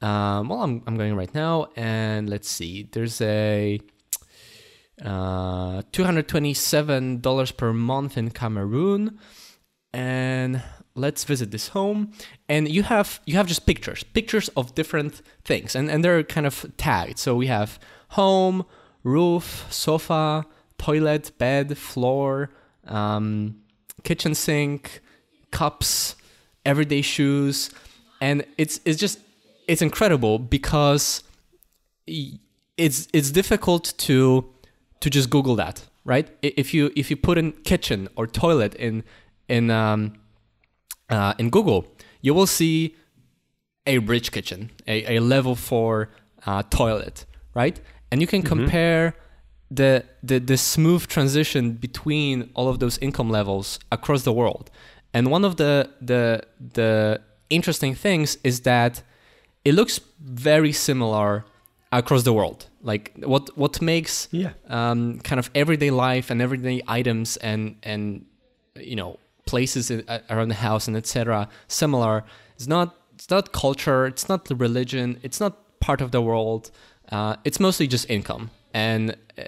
[0.00, 2.88] um, well, I'm I'm going right now, and let's see.
[2.90, 3.80] There's a
[5.04, 9.18] uh, $227 per month in Cameroon
[9.92, 10.62] and
[10.94, 12.12] let's visit this home.
[12.48, 15.74] And you have you have just pictures pictures of different things.
[15.74, 17.18] And and they're kind of tagged.
[17.18, 17.78] So we have
[18.10, 18.64] home
[19.02, 20.44] roof sofa
[20.78, 22.50] toilet bed floor
[22.86, 23.56] um,
[24.02, 25.00] kitchen sink
[25.50, 26.16] cups
[26.64, 27.70] everyday shoes.
[28.20, 29.18] And it's it's just
[29.68, 31.22] it's incredible because
[32.06, 34.44] it's it's difficult to
[35.00, 36.28] to just google that right?
[36.42, 39.04] If you if you put in kitchen or toilet in
[39.48, 40.14] in um,
[41.12, 41.86] uh, in Google,
[42.22, 42.96] you will see
[43.86, 46.08] a rich kitchen, a, a level four
[46.46, 47.78] uh, toilet, right?
[48.10, 48.60] And you can mm-hmm.
[48.60, 49.14] compare
[49.70, 54.70] the, the the smooth transition between all of those income levels across the world.
[55.14, 56.42] And one of the the
[56.74, 59.02] the interesting things is that
[59.64, 61.44] it looks very similar
[61.90, 62.66] across the world.
[62.82, 64.52] Like what what makes yeah.
[64.68, 68.26] um, kind of everyday life and everyday items and and
[68.76, 69.18] you know
[69.52, 69.84] places
[70.32, 71.48] around the house and etc.
[71.68, 72.24] similar.
[72.56, 74.00] It's not it's not culture.
[74.12, 75.06] It's not the religion.
[75.26, 75.52] It's not
[75.86, 76.62] part of the world.
[77.16, 78.44] Uh, it's mostly just income.
[78.74, 79.42] And uh,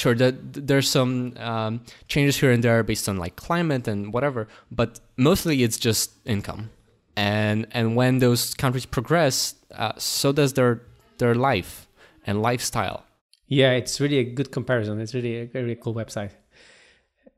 [0.00, 0.34] sure, that
[0.68, 1.12] there's some
[1.50, 1.72] um,
[2.08, 6.70] changes here and there based on like climate and whatever, but mostly it's just income.
[7.16, 10.80] And and when those countries progress, uh, so does their
[11.18, 11.86] their life
[12.26, 13.04] and lifestyle.
[13.46, 15.00] Yeah, it's really a good comparison.
[15.00, 16.32] It's really a very cool website.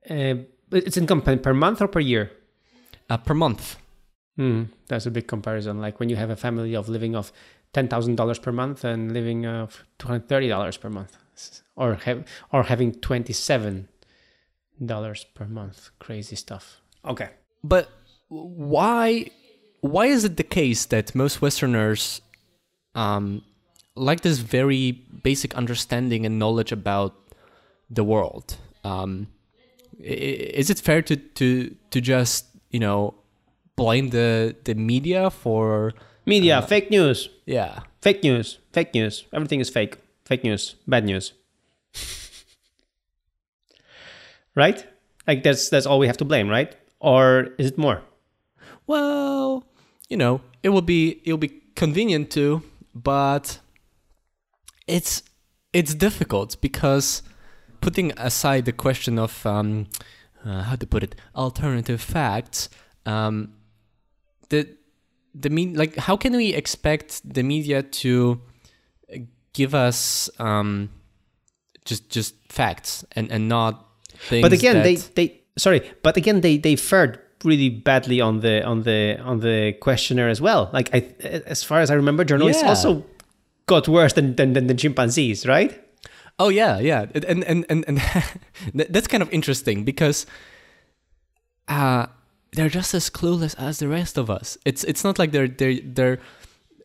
[0.09, 0.37] Uh,
[0.71, 2.31] it's income per month or per year?
[3.09, 3.77] Uh, per month.
[4.39, 5.81] Mm, that's a big comparison.
[5.81, 7.33] Like when you have a family of living of
[7.73, 11.17] ten thousand dollars per month and living of two hundred thirty dollars per month,
[11.77, 13.89] or have or having twenty seven
[14.85, 15.91] dollars per month.
[15.99, 16.81] Crazy stuff.
[17.05, 17.31] Okay,
[17.65, 17.89] but
[18.29, 19.31] why
[19.81, 22.21] why is it the case that most Westerners
[22.95, 23.43] um,
[23.95, 27.15] like this very basic understanding and knowledge about
[27.89, 28.57] the world?
[28.85, 29.29] Um,
[29.99, 33.15] is it fair to to to just you know
[33.77, 35.93] blame the the media for
[36.27, 37.29] media uh, fake news.
[37.47, 37.81] Yeah.
[38.01, 39.25] Fake news fake news.
[39.33, 39.99] Everything is fake.
[40.25, 41.33] Fake news bad news.
[44.55, 44.87] Right?
[45.27, 46.75] Like that's that's all we have to blame right?
[46.99, 48.01] Or is it more?
[48.87, 49.65] Well
[50.09, 52.63] you know it will be it will be convenient too
[52.95, 53.59] but
[54.87, 55.23] it's
[55.73, 57.23] it's difficult because
[57.87, 59.87] putting aside the question of um,
[60.45, 62.69] uh, how to put it, alternative facts,
[63.05, 63.53] um,
[64.49, 64.67] the
[65.33, 68.41] the mean like how can we expect the media to
[69.53, 70.91] give us um,
[71.85, 73.87] just just facts and and not
[74.29, 74.83] things but again that...
[74.83, 79.41] they they sorry but again they they fared really badly on the on the on
[79.41, 80.99] the questionnaire as well like I,
[81.47, 82.71] as far as i remember journalists yeah.
[82.71, 83.05] also
[83.67, 85.86] got worse than, than than the chimpanzees right
[86.39, 88.03] Oh yeah, yeah, and and and, and
[88.91, 90.27] that's kind of interesting because
[91.69, 92.07] uh,
[92.53, 94.59] they're just as clueless as the rest of us.
[94.65, 96.19] It's it's not like they're they're they're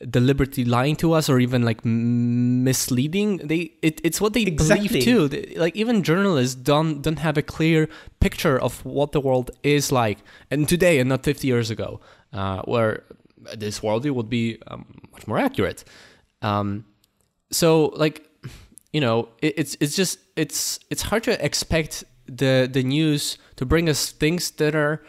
[0.09, 3.37] deliberately lying to us or even like misleading.
[3.37, 4.87] They it, it's what they exactly.
[4.87, 5.27] believe too.
[5.27, 9.91] They, like even journalists don't don't have a clear picture of what the world is
[9.91, 11.99] like, and today and not fifty years ago,
[12.33, 13.03] uh, where
[13.57, 15.83] this world would be um, much more accurate.
[16.41, 16.85] Um,
[17.51, 18.27] so like
[18.93, 23.65] you know, it, it's it's just it's it's hard to expect the the news to
[23.65, 25.01] bring us things that are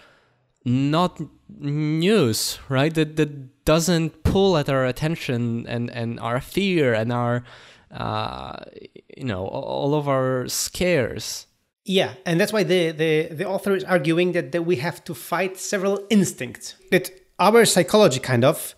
[0.65, 2.95] not news, right?
[2.95, 7.45] That that doesn't pull at our attention and and our fear and our
[7.91, 8.57] uh,
[9.17, 11.47] you know all of our scares.
[11.85, 15.15] Yeah, and that's why the the the author is arguing that that we have to
[15.15, 18.75] fight several instincts that our psychology kind of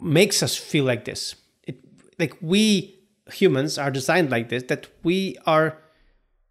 [0.00, 1.36] makes us feel like this.
[1.62, 1.78] It
[2.18, 2.93] like we
[3.32, 5.78] humans are designed like this that we are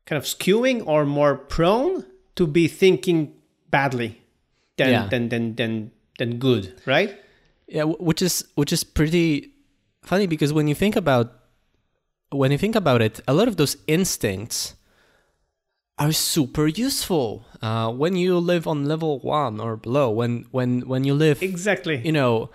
[0.05, 2.05] kind of skewing or more prone
[2.36, 3.34] to be thinking
[3.69, 4.21] badly
[4.78, 5.07] than yeah.
[5.07, 7.19] than, than than than good, right?
[7.67, 9.53] Yeah, which is which is pretty
[10.01, 11.34] funny because when you think about
[12.32, 14.76] when you think about it, a lot of those instincts
[15.99, 20.09] are super useful uh, when you live on level one or below.
[20.09, 22.49] When when when you live exactly, you know,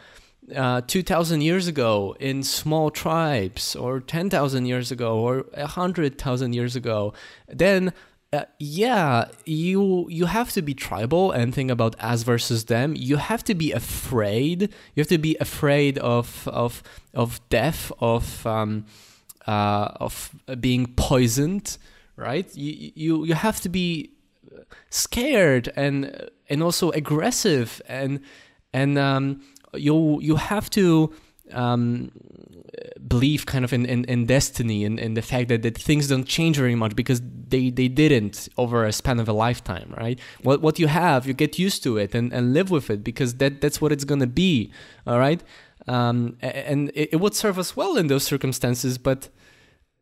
[0.55, 7.13] uh, 2,000 years ago in small tribes, or 10,000 years ago, or 100,000 years ago,
[7.49, 7.93] then
[8.31, 12.95] uh, yeah, you you have to be tribal and think about us versus them.
[12.95, 14.63] You have to be afraid.
[14.95, 16.83] You have to be afraid of of
[17.15, 18.85] of death, of um,
[19.47, 21.79] uh, of being poisoned,
[22.17, 22.55] right?
[22.55, 24.11] You you you have to be
[24.91, 28.21] scared and and also aggressive and
[28.75, 29.41] and um,
[29.75, 31.13] you you have to
[31.53, 32.11] um,
[33.07, 36.57] believe kind of in, in, in destiny and, the fact that, that things don't change
[36.57, 40.19] very much because they, they didn't over a span of a lifetime, right?
[40.43, 43.35] What what you have, you get used to it and, and live with it because
[43.37, 44.71] that that's what it's gonna be,
[45.07, 45.43] all right?
[45.87, 49.31] Um, and it, it would serve us well in those circumstances, but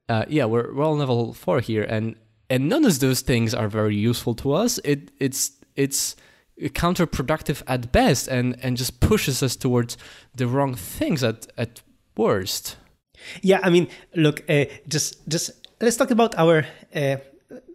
[0.09, 2.17] uh, yeah, we're, we're all level four here, and
[2.51, 4.79] and none of those things are very useful to us.
[4.85, 6.17] It it's it's
[6.61, 9.97] counterproductive at best and and just pushes us towards
[10.35, 11.83] the wrong things at at
[12.17, 12.77] worst.
[13.43, 15.51] Yeah i mean look uh, just just
[15.81, 17.17] let's talk about our uh,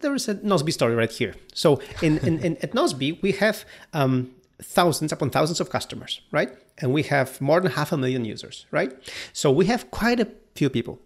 [0.02, 1.36] there is a Nozbe story right here.
[1.54, 6.50] So in, in, in at Nozbe we have um, thousands upon thousands of customers right?
[6.80, 8.92] And we have more than half a million users right?
[9.34, 11.00] So we have quite a few people.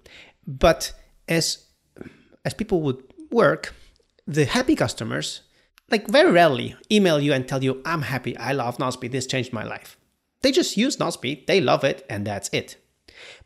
[0.47, 0.93] But
[1.27, 1.65] as
[2.43, 3.73] as people would work
[4.27, 5.41] the happy customers
[5.89, 9.53] like very rarely email you and tell you, I'm happy, I love Nozbe, this changed
[9.53, 9.97] my life.
[10.41, 12.77] They just use Nozbe, they love it, and that's it.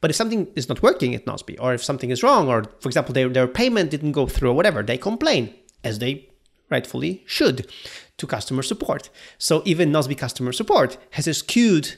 [0.01, 2.89] But if something is not working at Nozbe, or if something is wrong, or for
[2.89, 6.29] example, their, their payment didn't go through, or whatever, they complain, as they
[6.69, 7.71] rightfully should,
[8.17, 9.09] to customer support.
[9.37, 11.95] So even Nozbe customer support has a skewed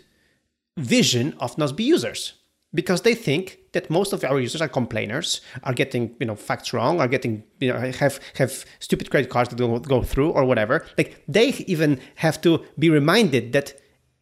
[0.77, 2.33] vision of Nozbe users
[2.73, 6.73] because they think that most of our users are complainers, are getting you know facts
[6.73, 10.45] wrong, are getting you know have have stupid credit cards that don't go through or
[10.45, 10.85] whatever.
[10.97, 13.73] Like they even have to be reminded that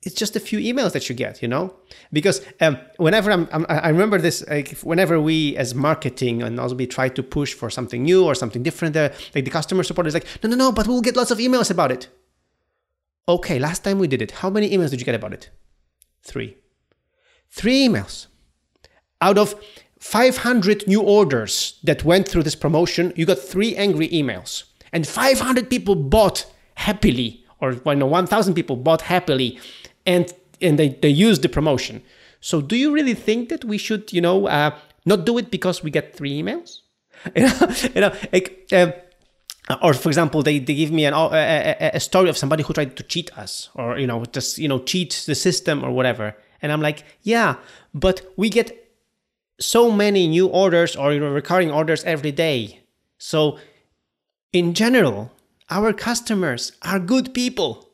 [0.04, 1.76] it's just a few emails that you get, you know,
[2.14, 6.76] because um, whenever I'm, I'm, i remember this, like whenever we as marketing and also
[6.76, 10.08] we try to push for something new or something different, there, like the customer support
[10.08, 12.08] is like, no, no, no, but we'll get lots of emails about it.
[13.28, 15.50] Okay, last time we did it, how many emails did you get about it?
[16.24, 16.56] Three.
[17.50, 18.28] Three emails.
[19.22, 19.55] Out of
[19.99, 24.63] 500 new orders that went through this promotion, you got three angry emails.
[24.91, 26.45] And 500 people bought
[26.76, 29.59] happily, or well, no, 1,000 people bought happily,
[30.05, 32.01] and, and they, they used the promotion.
[32.41, 35.84] So do you really think that we should, you know, uh, not do it because
[35.84, 36.80] we get three emails?
[37.36, 38.91] you know, like, uh,
[39.84, 42.95] or for example, they, they give me an, a, a story of somebody who tried
[42.95, 46.36] to cheat us, or you know, just you know, cheat the system or whatever.
[46.61, 47.55] And I'm like, yeah,
[47.93, 48.89] but we get
[49.60, 52.80] so many new orders or recurring orders every day.
[53.18, 53.57] So,
[54.53, 55.32] in general,
[55.70, 57.89] our customers are good people.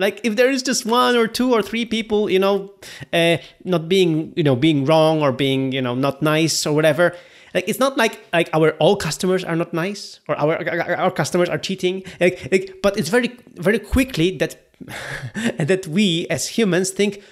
[0.00, 2.72] Like if there is just one or two or three people, you know,
[3.12, 7.14] uh, not being, you know, being wrong or being, you know, not nice or whatever.
[7.54, 11.10] Like it's not like like our all customers are not nice or our our, our
[11.10, 12.02] customers are cheating.
[12.18, 14.56] Like, like, but it's very very quickly that
[15.58, 17.22] that we as humans think,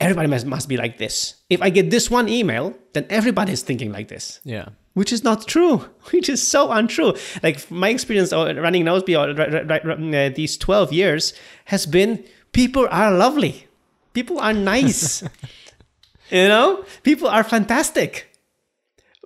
[0.00, 1.36] everybody must, must be like this.
[1.48, 4.40] If I get this one email, then everybody is thinking like this.
[4.44, 4.68] Yeah.
[4.94, 5.78] Which is not true,
[6.10, 7.14] which is so untrue.
[7.42, 11.34] Like my experience running Nozbe uh, these 12 years
[11.66, 13.66] has been people are lovely.
[14.12, 15.22] People are nice.
[16.30, 18.32] you know, people are fantastic.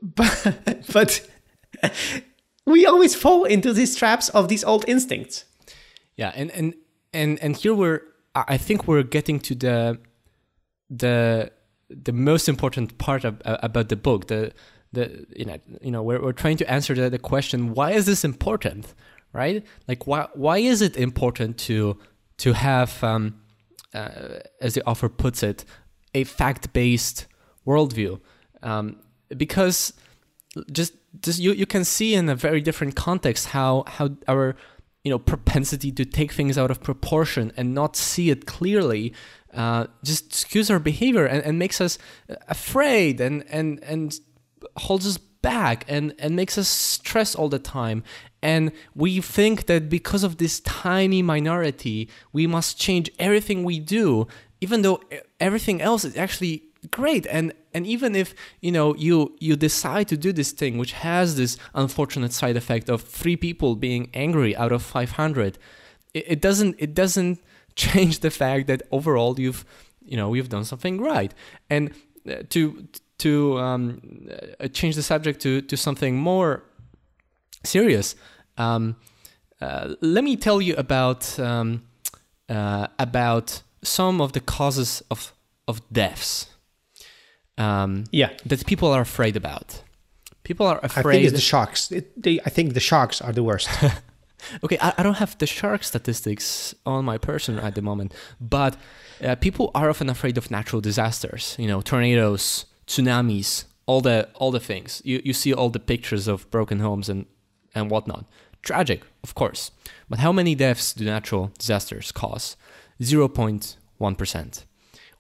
[0.03, 1.29] But, but
[2.65, 5.45] we always fall into these traps of these old instincts.
[6.17, 6.33] Yeah.
[6.35, 6.75] And, and,
[7.13, 8.03] and, and here we're,
[8.35, 10.01] I think we're getting to the,
[10.91, 11.51] the
[11.89, 14.53] the most important part of, uh, about the book the
[14.93, 18.07] the you know you know we're, we're trying to answer the, the question why is
[18.07, 18.95] this important
[19.33, 19.65] right?
[19.89, 21.99] Like why why is it important to
[22.39, 23.41] to have um,
[23.95, 25.65] uh, as the author puts it
[26.15, 27.27] a fact-based
[27.67, 28.21] worldview?
[28.63, 28.97] Um,
[29.37, 29.93] because
[30.73, 34.57] just just you, you can see in a very different context how how our
[35.05, 39.15] you know propensity to take things out of proportion and not see it clearly
[39.55, 41.99] uh, just skews our behavior and, and makes us
[42.49, 44.21] afraid and and and
[44.77, 48.03] holds us back and and makes us stress all the time.
[48.43, 54.27] And we think that because of this tiny minority we must change everything we do
[54.61, 55.01] even though
[55.39, 57.27] everything else is actually great.
[57.27, 61.37] And and even if you know you you decide to do this thing which has
[61.37, 65.59] this unfortunate side effect of three people being angry out of 500
[66.15, 67.41] it, it doesn't it doesn't
[67.87, 69.65] change the fact that overall you've
[70.11, 71.33] you know you've done something right.
[71.69, 71.91] And
[72.29, 74.01] uh, to to um,
[74.61, 76.63] uh, change the subject to to something more
[77.65, 78.17] serious
[78.57, 78.97] um,
[79.61, 81.83] uh, let me tell you about um,
[82.49, 85.33] uh, about some of the causes of
[85.69, 86.47] of deaths
[87.59, 88.31] um, yeah.
[88.47, 89.83] that people are afraid about.
[90.43, 93.33] People are afraid I think it's the sharks it, they, I think the sharks are
[93.33, 93.69] the worst
[94.65, 98.77] Okay, I, I don't have the shark statistics on my person at the moment, but
[99.23, 101.57] uh, people are often afraid of natural disasters.
[101.59, 105.03] You know, tornadoes, tsunamis, all the all the things.
[105.05, 107.27] You you see all the pictures of broken homes and
[107.75, 108.25] and whatnot.
[108.63, 109.71] Tragic, of course.
[110.09, 112.57] But how many deaths do natural disasters cause?
[113.03, 114.67] Zero point one percent.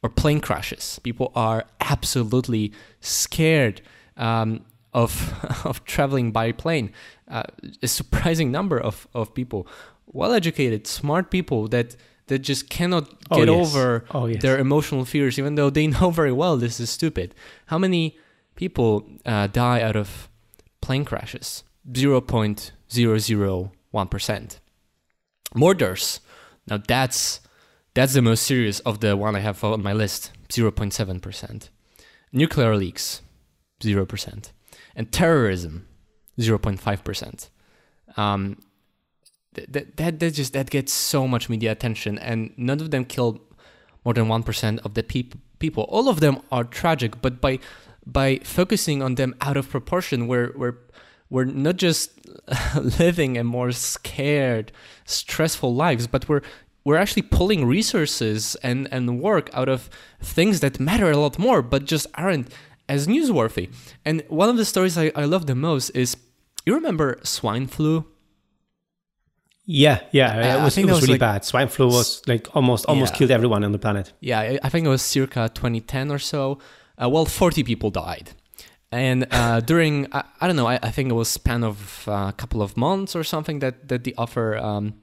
[0.02, 0.98] Or plane crashes.
[1.02, 3.82] People are absolutely scared
[4.16, 5.12] um, of
[5.64, 6.92] of traveling by plane.
[7.31, 7.45] Uh,
[7.83, 9.66] a surprising number of, of people,
[10.07, 13.57] well educated, smart people that that just cannot Oh, get yes.
[13.74, 14.43] over Oh, yes.
[14.43, 17.35] their emotional fears, even though they know very well this is stupid.
[17.66, 18.16] How many
[18.57, 20.28] people uh, die out of
[20.81, 21.64] plane crashes?
[21.97, 24.61] Zero point zero zero one percent.
[25.55, 26.20] Murders.
[26.68, 27.41] Now that's
[27.95, 30.31] that's the most serious of the one I have on my list.
[30.53, 31.70] Zero point seven percent.
[32.33, 33.22] Nuclear leaks.
[33.83, 34.53] Zero percent.
[34.95, 35.87] And terrorism.
[36.41, 37.51] Zero point five percent.
[38.16, 38.59] Um,
[39.55, 43.41] that, that that just that gets so much media attention, and none of them kill
[44.05, 45.84] more than one percent of the peop- people.
[45.84, 47.59] All of them are tragic, but by
[48.07, 50.76] by focusing on them out of proportion, we're we're
[51.28, 52.12] we're not just
[52.99, 54.72] living a more scared,
[55.05, 56.43] stressful lives, but we're
[56.84, 61.62] we're actually pulling resources and and work out of things that matter a lot more,
[61.62, 62.49] but just aren't
[62.88, 63.72] as newsworthy.
[64.05, 66.16] And one of the stories I, I love the most is
[66.66, 68.04] you remember swine flu?
[69.66, 71.44] Yeah, yeah, Uh, it I was, think it was was really like- bad.
[71.44, 73.18] Swine flu was like almost almost Yeah.
[73.18, 74.12] killed everyone on the planet.
[74.20, 76.58] Yeah, I- I think it was circa 2010 or so.
[77.00, 78.30] Uh, well, 40 people died.
[78.90, 82.26] And uh, during, I, I don't know, I, I think it was span of uh,
[82.30, 84.94] a couple of months or something that, that the author um,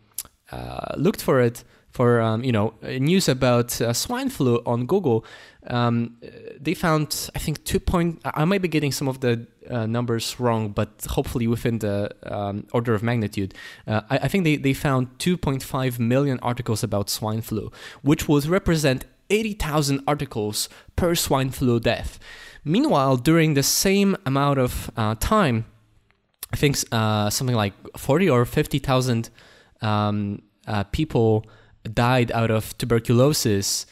[0.52, 5.24] uh, looked for it for, um, you know, news about uh, swine flu on Google.
[5.68, 6.18] Um,
[6.60, 9.86] they found, I think, 2 point, I I might be getting some of the uh,
[9.86, 13.54] numbers wrong, but hopefully within the um, order of magnitude.
[13.86, 18.46] Uh, I, I think they, they found 2.5 million articles about swine flu, which would
[18.46, 22.20] represent 80,000 articles per swine flu death.
[22.64, 25.66] Meanwhile, during the same amount of uh, time,
[26.54, 29.30] I think uh, something like 40 or 50,000
[29.82, 31.46] um, uh, people
[31.94, 33.86] died out of tuberculosis.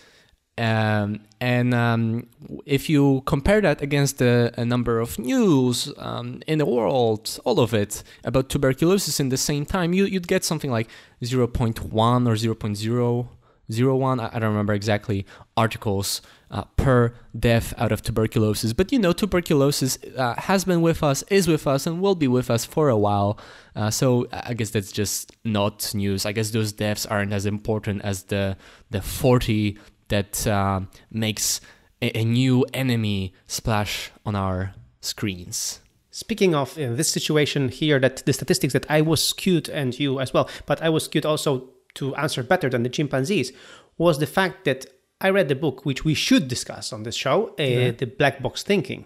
[0.57, 2.27] Um, and um,
[2.65, 7.59] if you compare that against the a number of news um, in the world, all
[7.59, 10.87] of it about tuberculosis in the same time, you, you'd get something like
[11.21, 15.25] 0.1 or 0.001, I I don't remember exactly,
[15.57, 18.71] articles uh, per death out of tuberculosis.
[18.71, 22.29] But you know, tuberculosis uh, has been with us, is with us, and will be
[22.29, 23.37] with us for a while.
[23.75, 26.25] Uh, so I guess that's just not news.
[26.25, 28.55] I guess those deaths aren't as important as the
[28.89, 29.77] the 40
[30.09, 30.81] that uh,
[31.11, 31.61] makes
[32.01, 35.79] a, a new enemy splash on our screens.
[36.11, 40.19] Speaking of uh, this situation here, that the statistics that I was skewed and you
[40.19, 43.51] as well, but I was skewed also to answer better than the chimpanzees,
[43.97, 44.85] was the fact that
[45.21, 48.63] I read the book, which we should discuss on this show, uh, the Black Box
[48.63, 49.05] Thinking.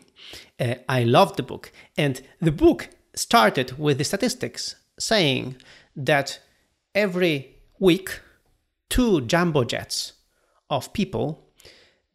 [0.59, 5.55] Uh, I loved the book, and the book started with the statistics saying
[5.95, 6.39] that
[6.95, 8.19] every week
[8.89, 10.13] two jumbo jets
[10.69, 11.47] of people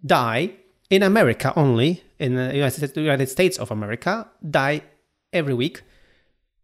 [0.04, 0.52] die
[0.90, 4.82] in America only, in the United States- of America, die
[5.32, 5.82] every week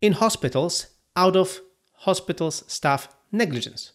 [0.00, 0.86] in hospitals
[1.16, 1.60] out of
[2.04, 3.92] hospitals staff negligence.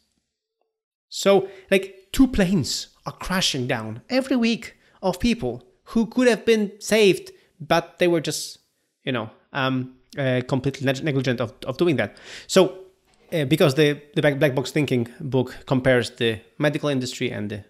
[1.10, 6.72] So, like, two planes are crashing down every week of people who could have been
[6.80, 8.60] saved, but they were just,
[9.04, 12.18] you know, um, uh, completely negligent of, of doing that.
[12.48, 12.86] So,
[13.32, 17.64] uh, because the the black, box thinking book compares the medical industry and the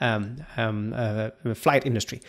[0.00, 2.20] um, um, uh, flight industry.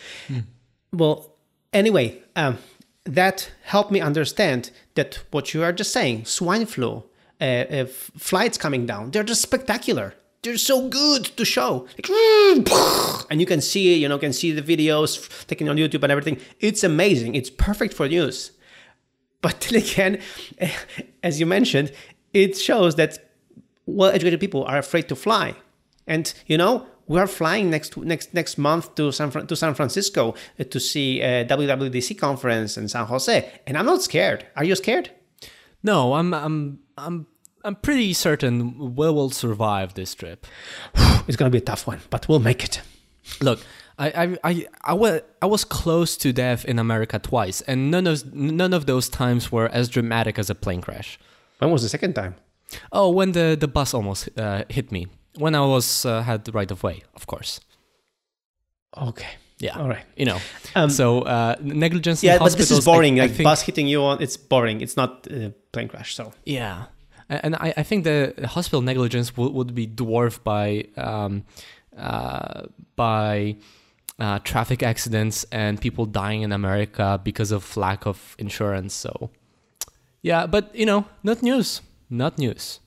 [0.92, 1.36] Well,
[1.74, 2.58] anyway, um,
[3.06, 7.04] that helped me understand that what you are just saying, swine flu,
[7.42, 10.14] uh, uh, flights coming down, they're just spectacular.
[10.44, 12.10] They're so good to show, like,
[13.32, 16.38] and you can see, you know, can see the videos taken on YouTube and everything.
[16.60, 17.36] It's amazing.
[17.36, 18.52] It's perfect for news.
[19.42, 20.22] But then again,
[21.24, 21.94] as you mentioned,
[22.34, 23.32] it shows that
[23.86, 25.56] well-educated people are afraid to fly,
[26.08, 30.36] and you know we are flying next next next month to San to San Francisco
[30.60, 34.46] uh, to see a WWDC conference in San Jose, and I'm not scared.
[34.56, 35.12] Are you scared?
[35.84, 37.28] No, I'm I'm I'm
[37.64, 40.46] I'm pretty certain we will survive this trip.
[41.28, 42.82] It's gonna be a tough one, but we'll make it.
[43.42, 43.60] Look,
[43.98, 48.08] I I I, I, was, I was close to death in America twice, and none
[48.08, 51.20] of none of those times were as dramatic as a plane crash.
[51.60, 52.36] When was the second time?
[52.92, 55.08] Oh, when the the bus almost uh, hit me
[55.38, 57.60] when I was uh, had the right of way, of course.
[58.96, 59.30] Okay.
[59.60, 59.80] Yeah.
[59.80, 60.06] All right.
[60.18, 60.40] You know.
[60.76, 62.24] Um, so uh, negligence.
[62.24, 63.20] Yeah, in but this is hospitals, I- boring.
[63.20, 64.82] I like think- bus hitting you on, it's boring.
[64.82, 66.16] It's not a plane crash.
[66.16, 66.86] So Yeah.
[67.30, 71.44] and I, I think the hospital negligence would, would be dwarfed by um,
[71.98, 72.64] uh,
[72.96, 73.56] by
[74.20, 78.94] uh, traffic accidents and people dying in America because of lack of insurance.
[78.94, 79.30] So,
[80.22, 82.80] yeah, but you know, not news, not news.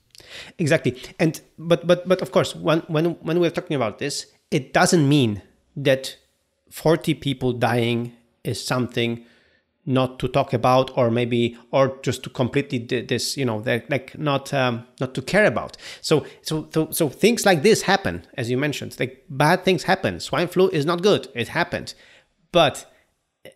[0.58, 4.72] Exactly, and but but but of course, when when when we're talking about this, it
[4.72, 5.42] doesn't mean
[5.76, 6.16] that
[6.70, 8.12] forty people dying
[8.44, 9.24] is something
[9.86, 13.58] not to talk about or maybe or just to completely this you know
[13.88, 15.76] like not um, not to care about.
[16.00, 18.96] So, so so so things like this happen as you mentioned.
[18.98, 20.20] Like bad things happen.
[20.20, 21.28] Swine flu is not good.
[21.34, 21.94] It happened.
[22.50, 22.90] But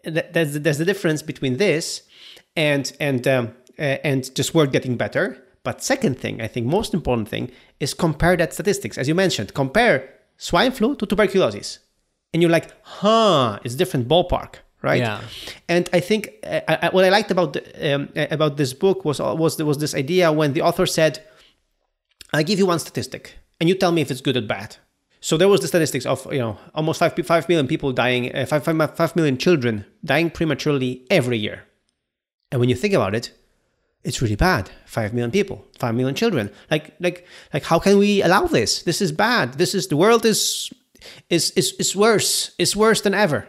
[0.04, 2.02] there's there's the difference between this
[2.54, 7.28] and and um, and just work getting better but second thing i think most important
[7.28, 11.78] thing is compare that statistics as you mentioned compare swine flu to tuberculosis
[12.32, 15.00] and you're like huh it's different ballpark right?
[15.00, 15.20] Yeah.
[15.68, 19.04] And I think uh, I, what I liked about the, um, uh, about this book
[19.04, 21.22] was was was this idea when the author said,
[22.32, 24.76] "I give you one statistic, and you tell me if it's good or bad."
[25.20, 28.46] So there was the statistics of you know almost five five million people dying, uh,
[28.46, 31.64] five, five, five million children dying prematurely every year,
[32.50, 33.32] and when you think about it,
[34.04, 34.70] it's really bad.
[34.86, 36.50] Five million people, five million children.
[36.70, 38.82] Like like like how can we allow this?
[38.82, 39.54] This is bad.
[39.54, 40.70] This is the world is
[41.28, 42.52] is is is worse.
[42.58, 43.46] It's worse than ever.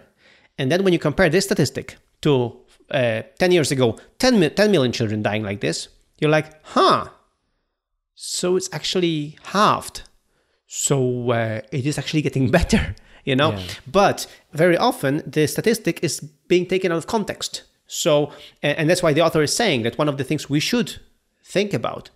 [0.58, 4.92] And then when you compare this statistic to uh, 10 years ago, 10, 10 million
[4.92, 5.88] children dying like this,
[6.20, 7.08] you're like, huh,
[8.14, 10.04] so it's actually halved.
[10.68, 12.96] So uh, it is actually getting better,
[13.26, 13.54] you know?
[13.54, 13.64] Yeah.
[13.88, 17.64] But very often the statistic is being taken out of context.
[17.92, 18.32] So,
[18.64, 21.02] and that's why the author is saying that one of the things we should
[21.44, 22.10] think about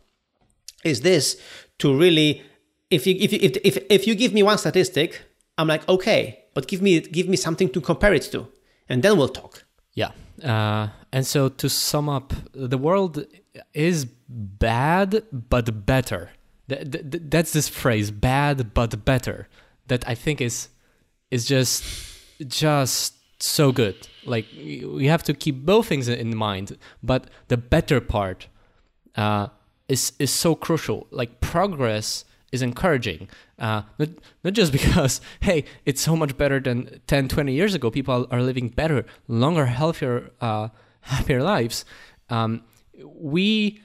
[0.85, 1.37] is this
[1.79, 2.41] to really,
[2.89, 5.21] if you, if, you, if, if, if you give me one statistic,
[5.57, 8.47] I'm like, okay, but give me give me something to compare it to,
[8.87, 9.65] and then we'll talk.
[9.93, 10.11] Yeah.
[10.41, 13.25] Uh, and so to sum up, the world
[13.73, 16.31] is bad but better.
[16.69, 19.49] Th- th- that's this phrase, bad but better,
[19.87, 20.69] that I think is
[21.31, 21.83] is just
[22.47, 24.07] just so good.
[24.25, 28.47] Like we have to keep both things in mind, but the better part
[29.15, 29.47] uh,
[29.87, 31.07] is is so crucial.
[31.11, 32.25] Like progress
[32.55, 33.29] is encouraging.
[33.59, 34.09] Uh, not,
[34.43, 37.91] not just because, hey, it's so much better than 10, 20 years ago.
[37.91, 40.69] People are living better, longer, healthier, uh,
[41.01, 41.85] happier lives.
[42.29, 42.63] Um,
[43.03, 43.81] we,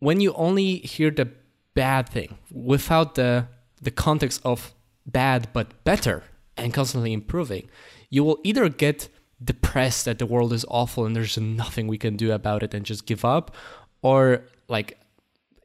[0.00, 1.28] when you only hear the
[1.74, 3.46] bad thing without the,
[3.80, 4.74] the context of
[5.06, 6.24] bad but better
[6.56, 7.70] and constantly improving,
[8.10, 9.08] you will either get
[9.42, 12.84] depressed that the world is awful and there's nothing we can do about it and
[12.84, 13.54] just give up,
[14.02, 14.98] or like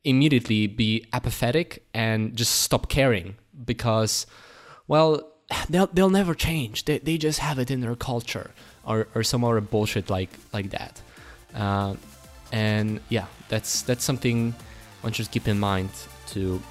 [0.03, 3.35] immediately be apathetic and just stop caring
[3.65, 4.25] because,
[4.87, 5.31] well,
[5.69, 6.85] they'll they'll never change.
[6.85, 8.51] They they just have it in their culture
[8.85, 11.01] or or some other bullshit like like that.
[11.53, 11.95] Uh,
[12.51, 14.53] and yeah, that's that's something
[15.01, 15.89] one should keep in mind
[16.27, 16.61] to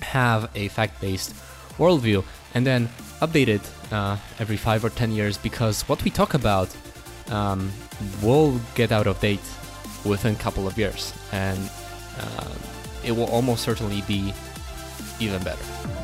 [0.00, 1.34] have a fact-based
[1.78, 2.22] worldview
[2.54, 2.88] and then
[3.20, 6.74] update it uh, every five or ten years because what we talk about
[7.30, 7.70] um,
[8.22, 9.40] will get out of date
[10.04, 11.58] within a couple of years and
[12.18, 12.54] uh,
[13.04, 14.32] it will almost certainly be
[15.20, 16.03] even better.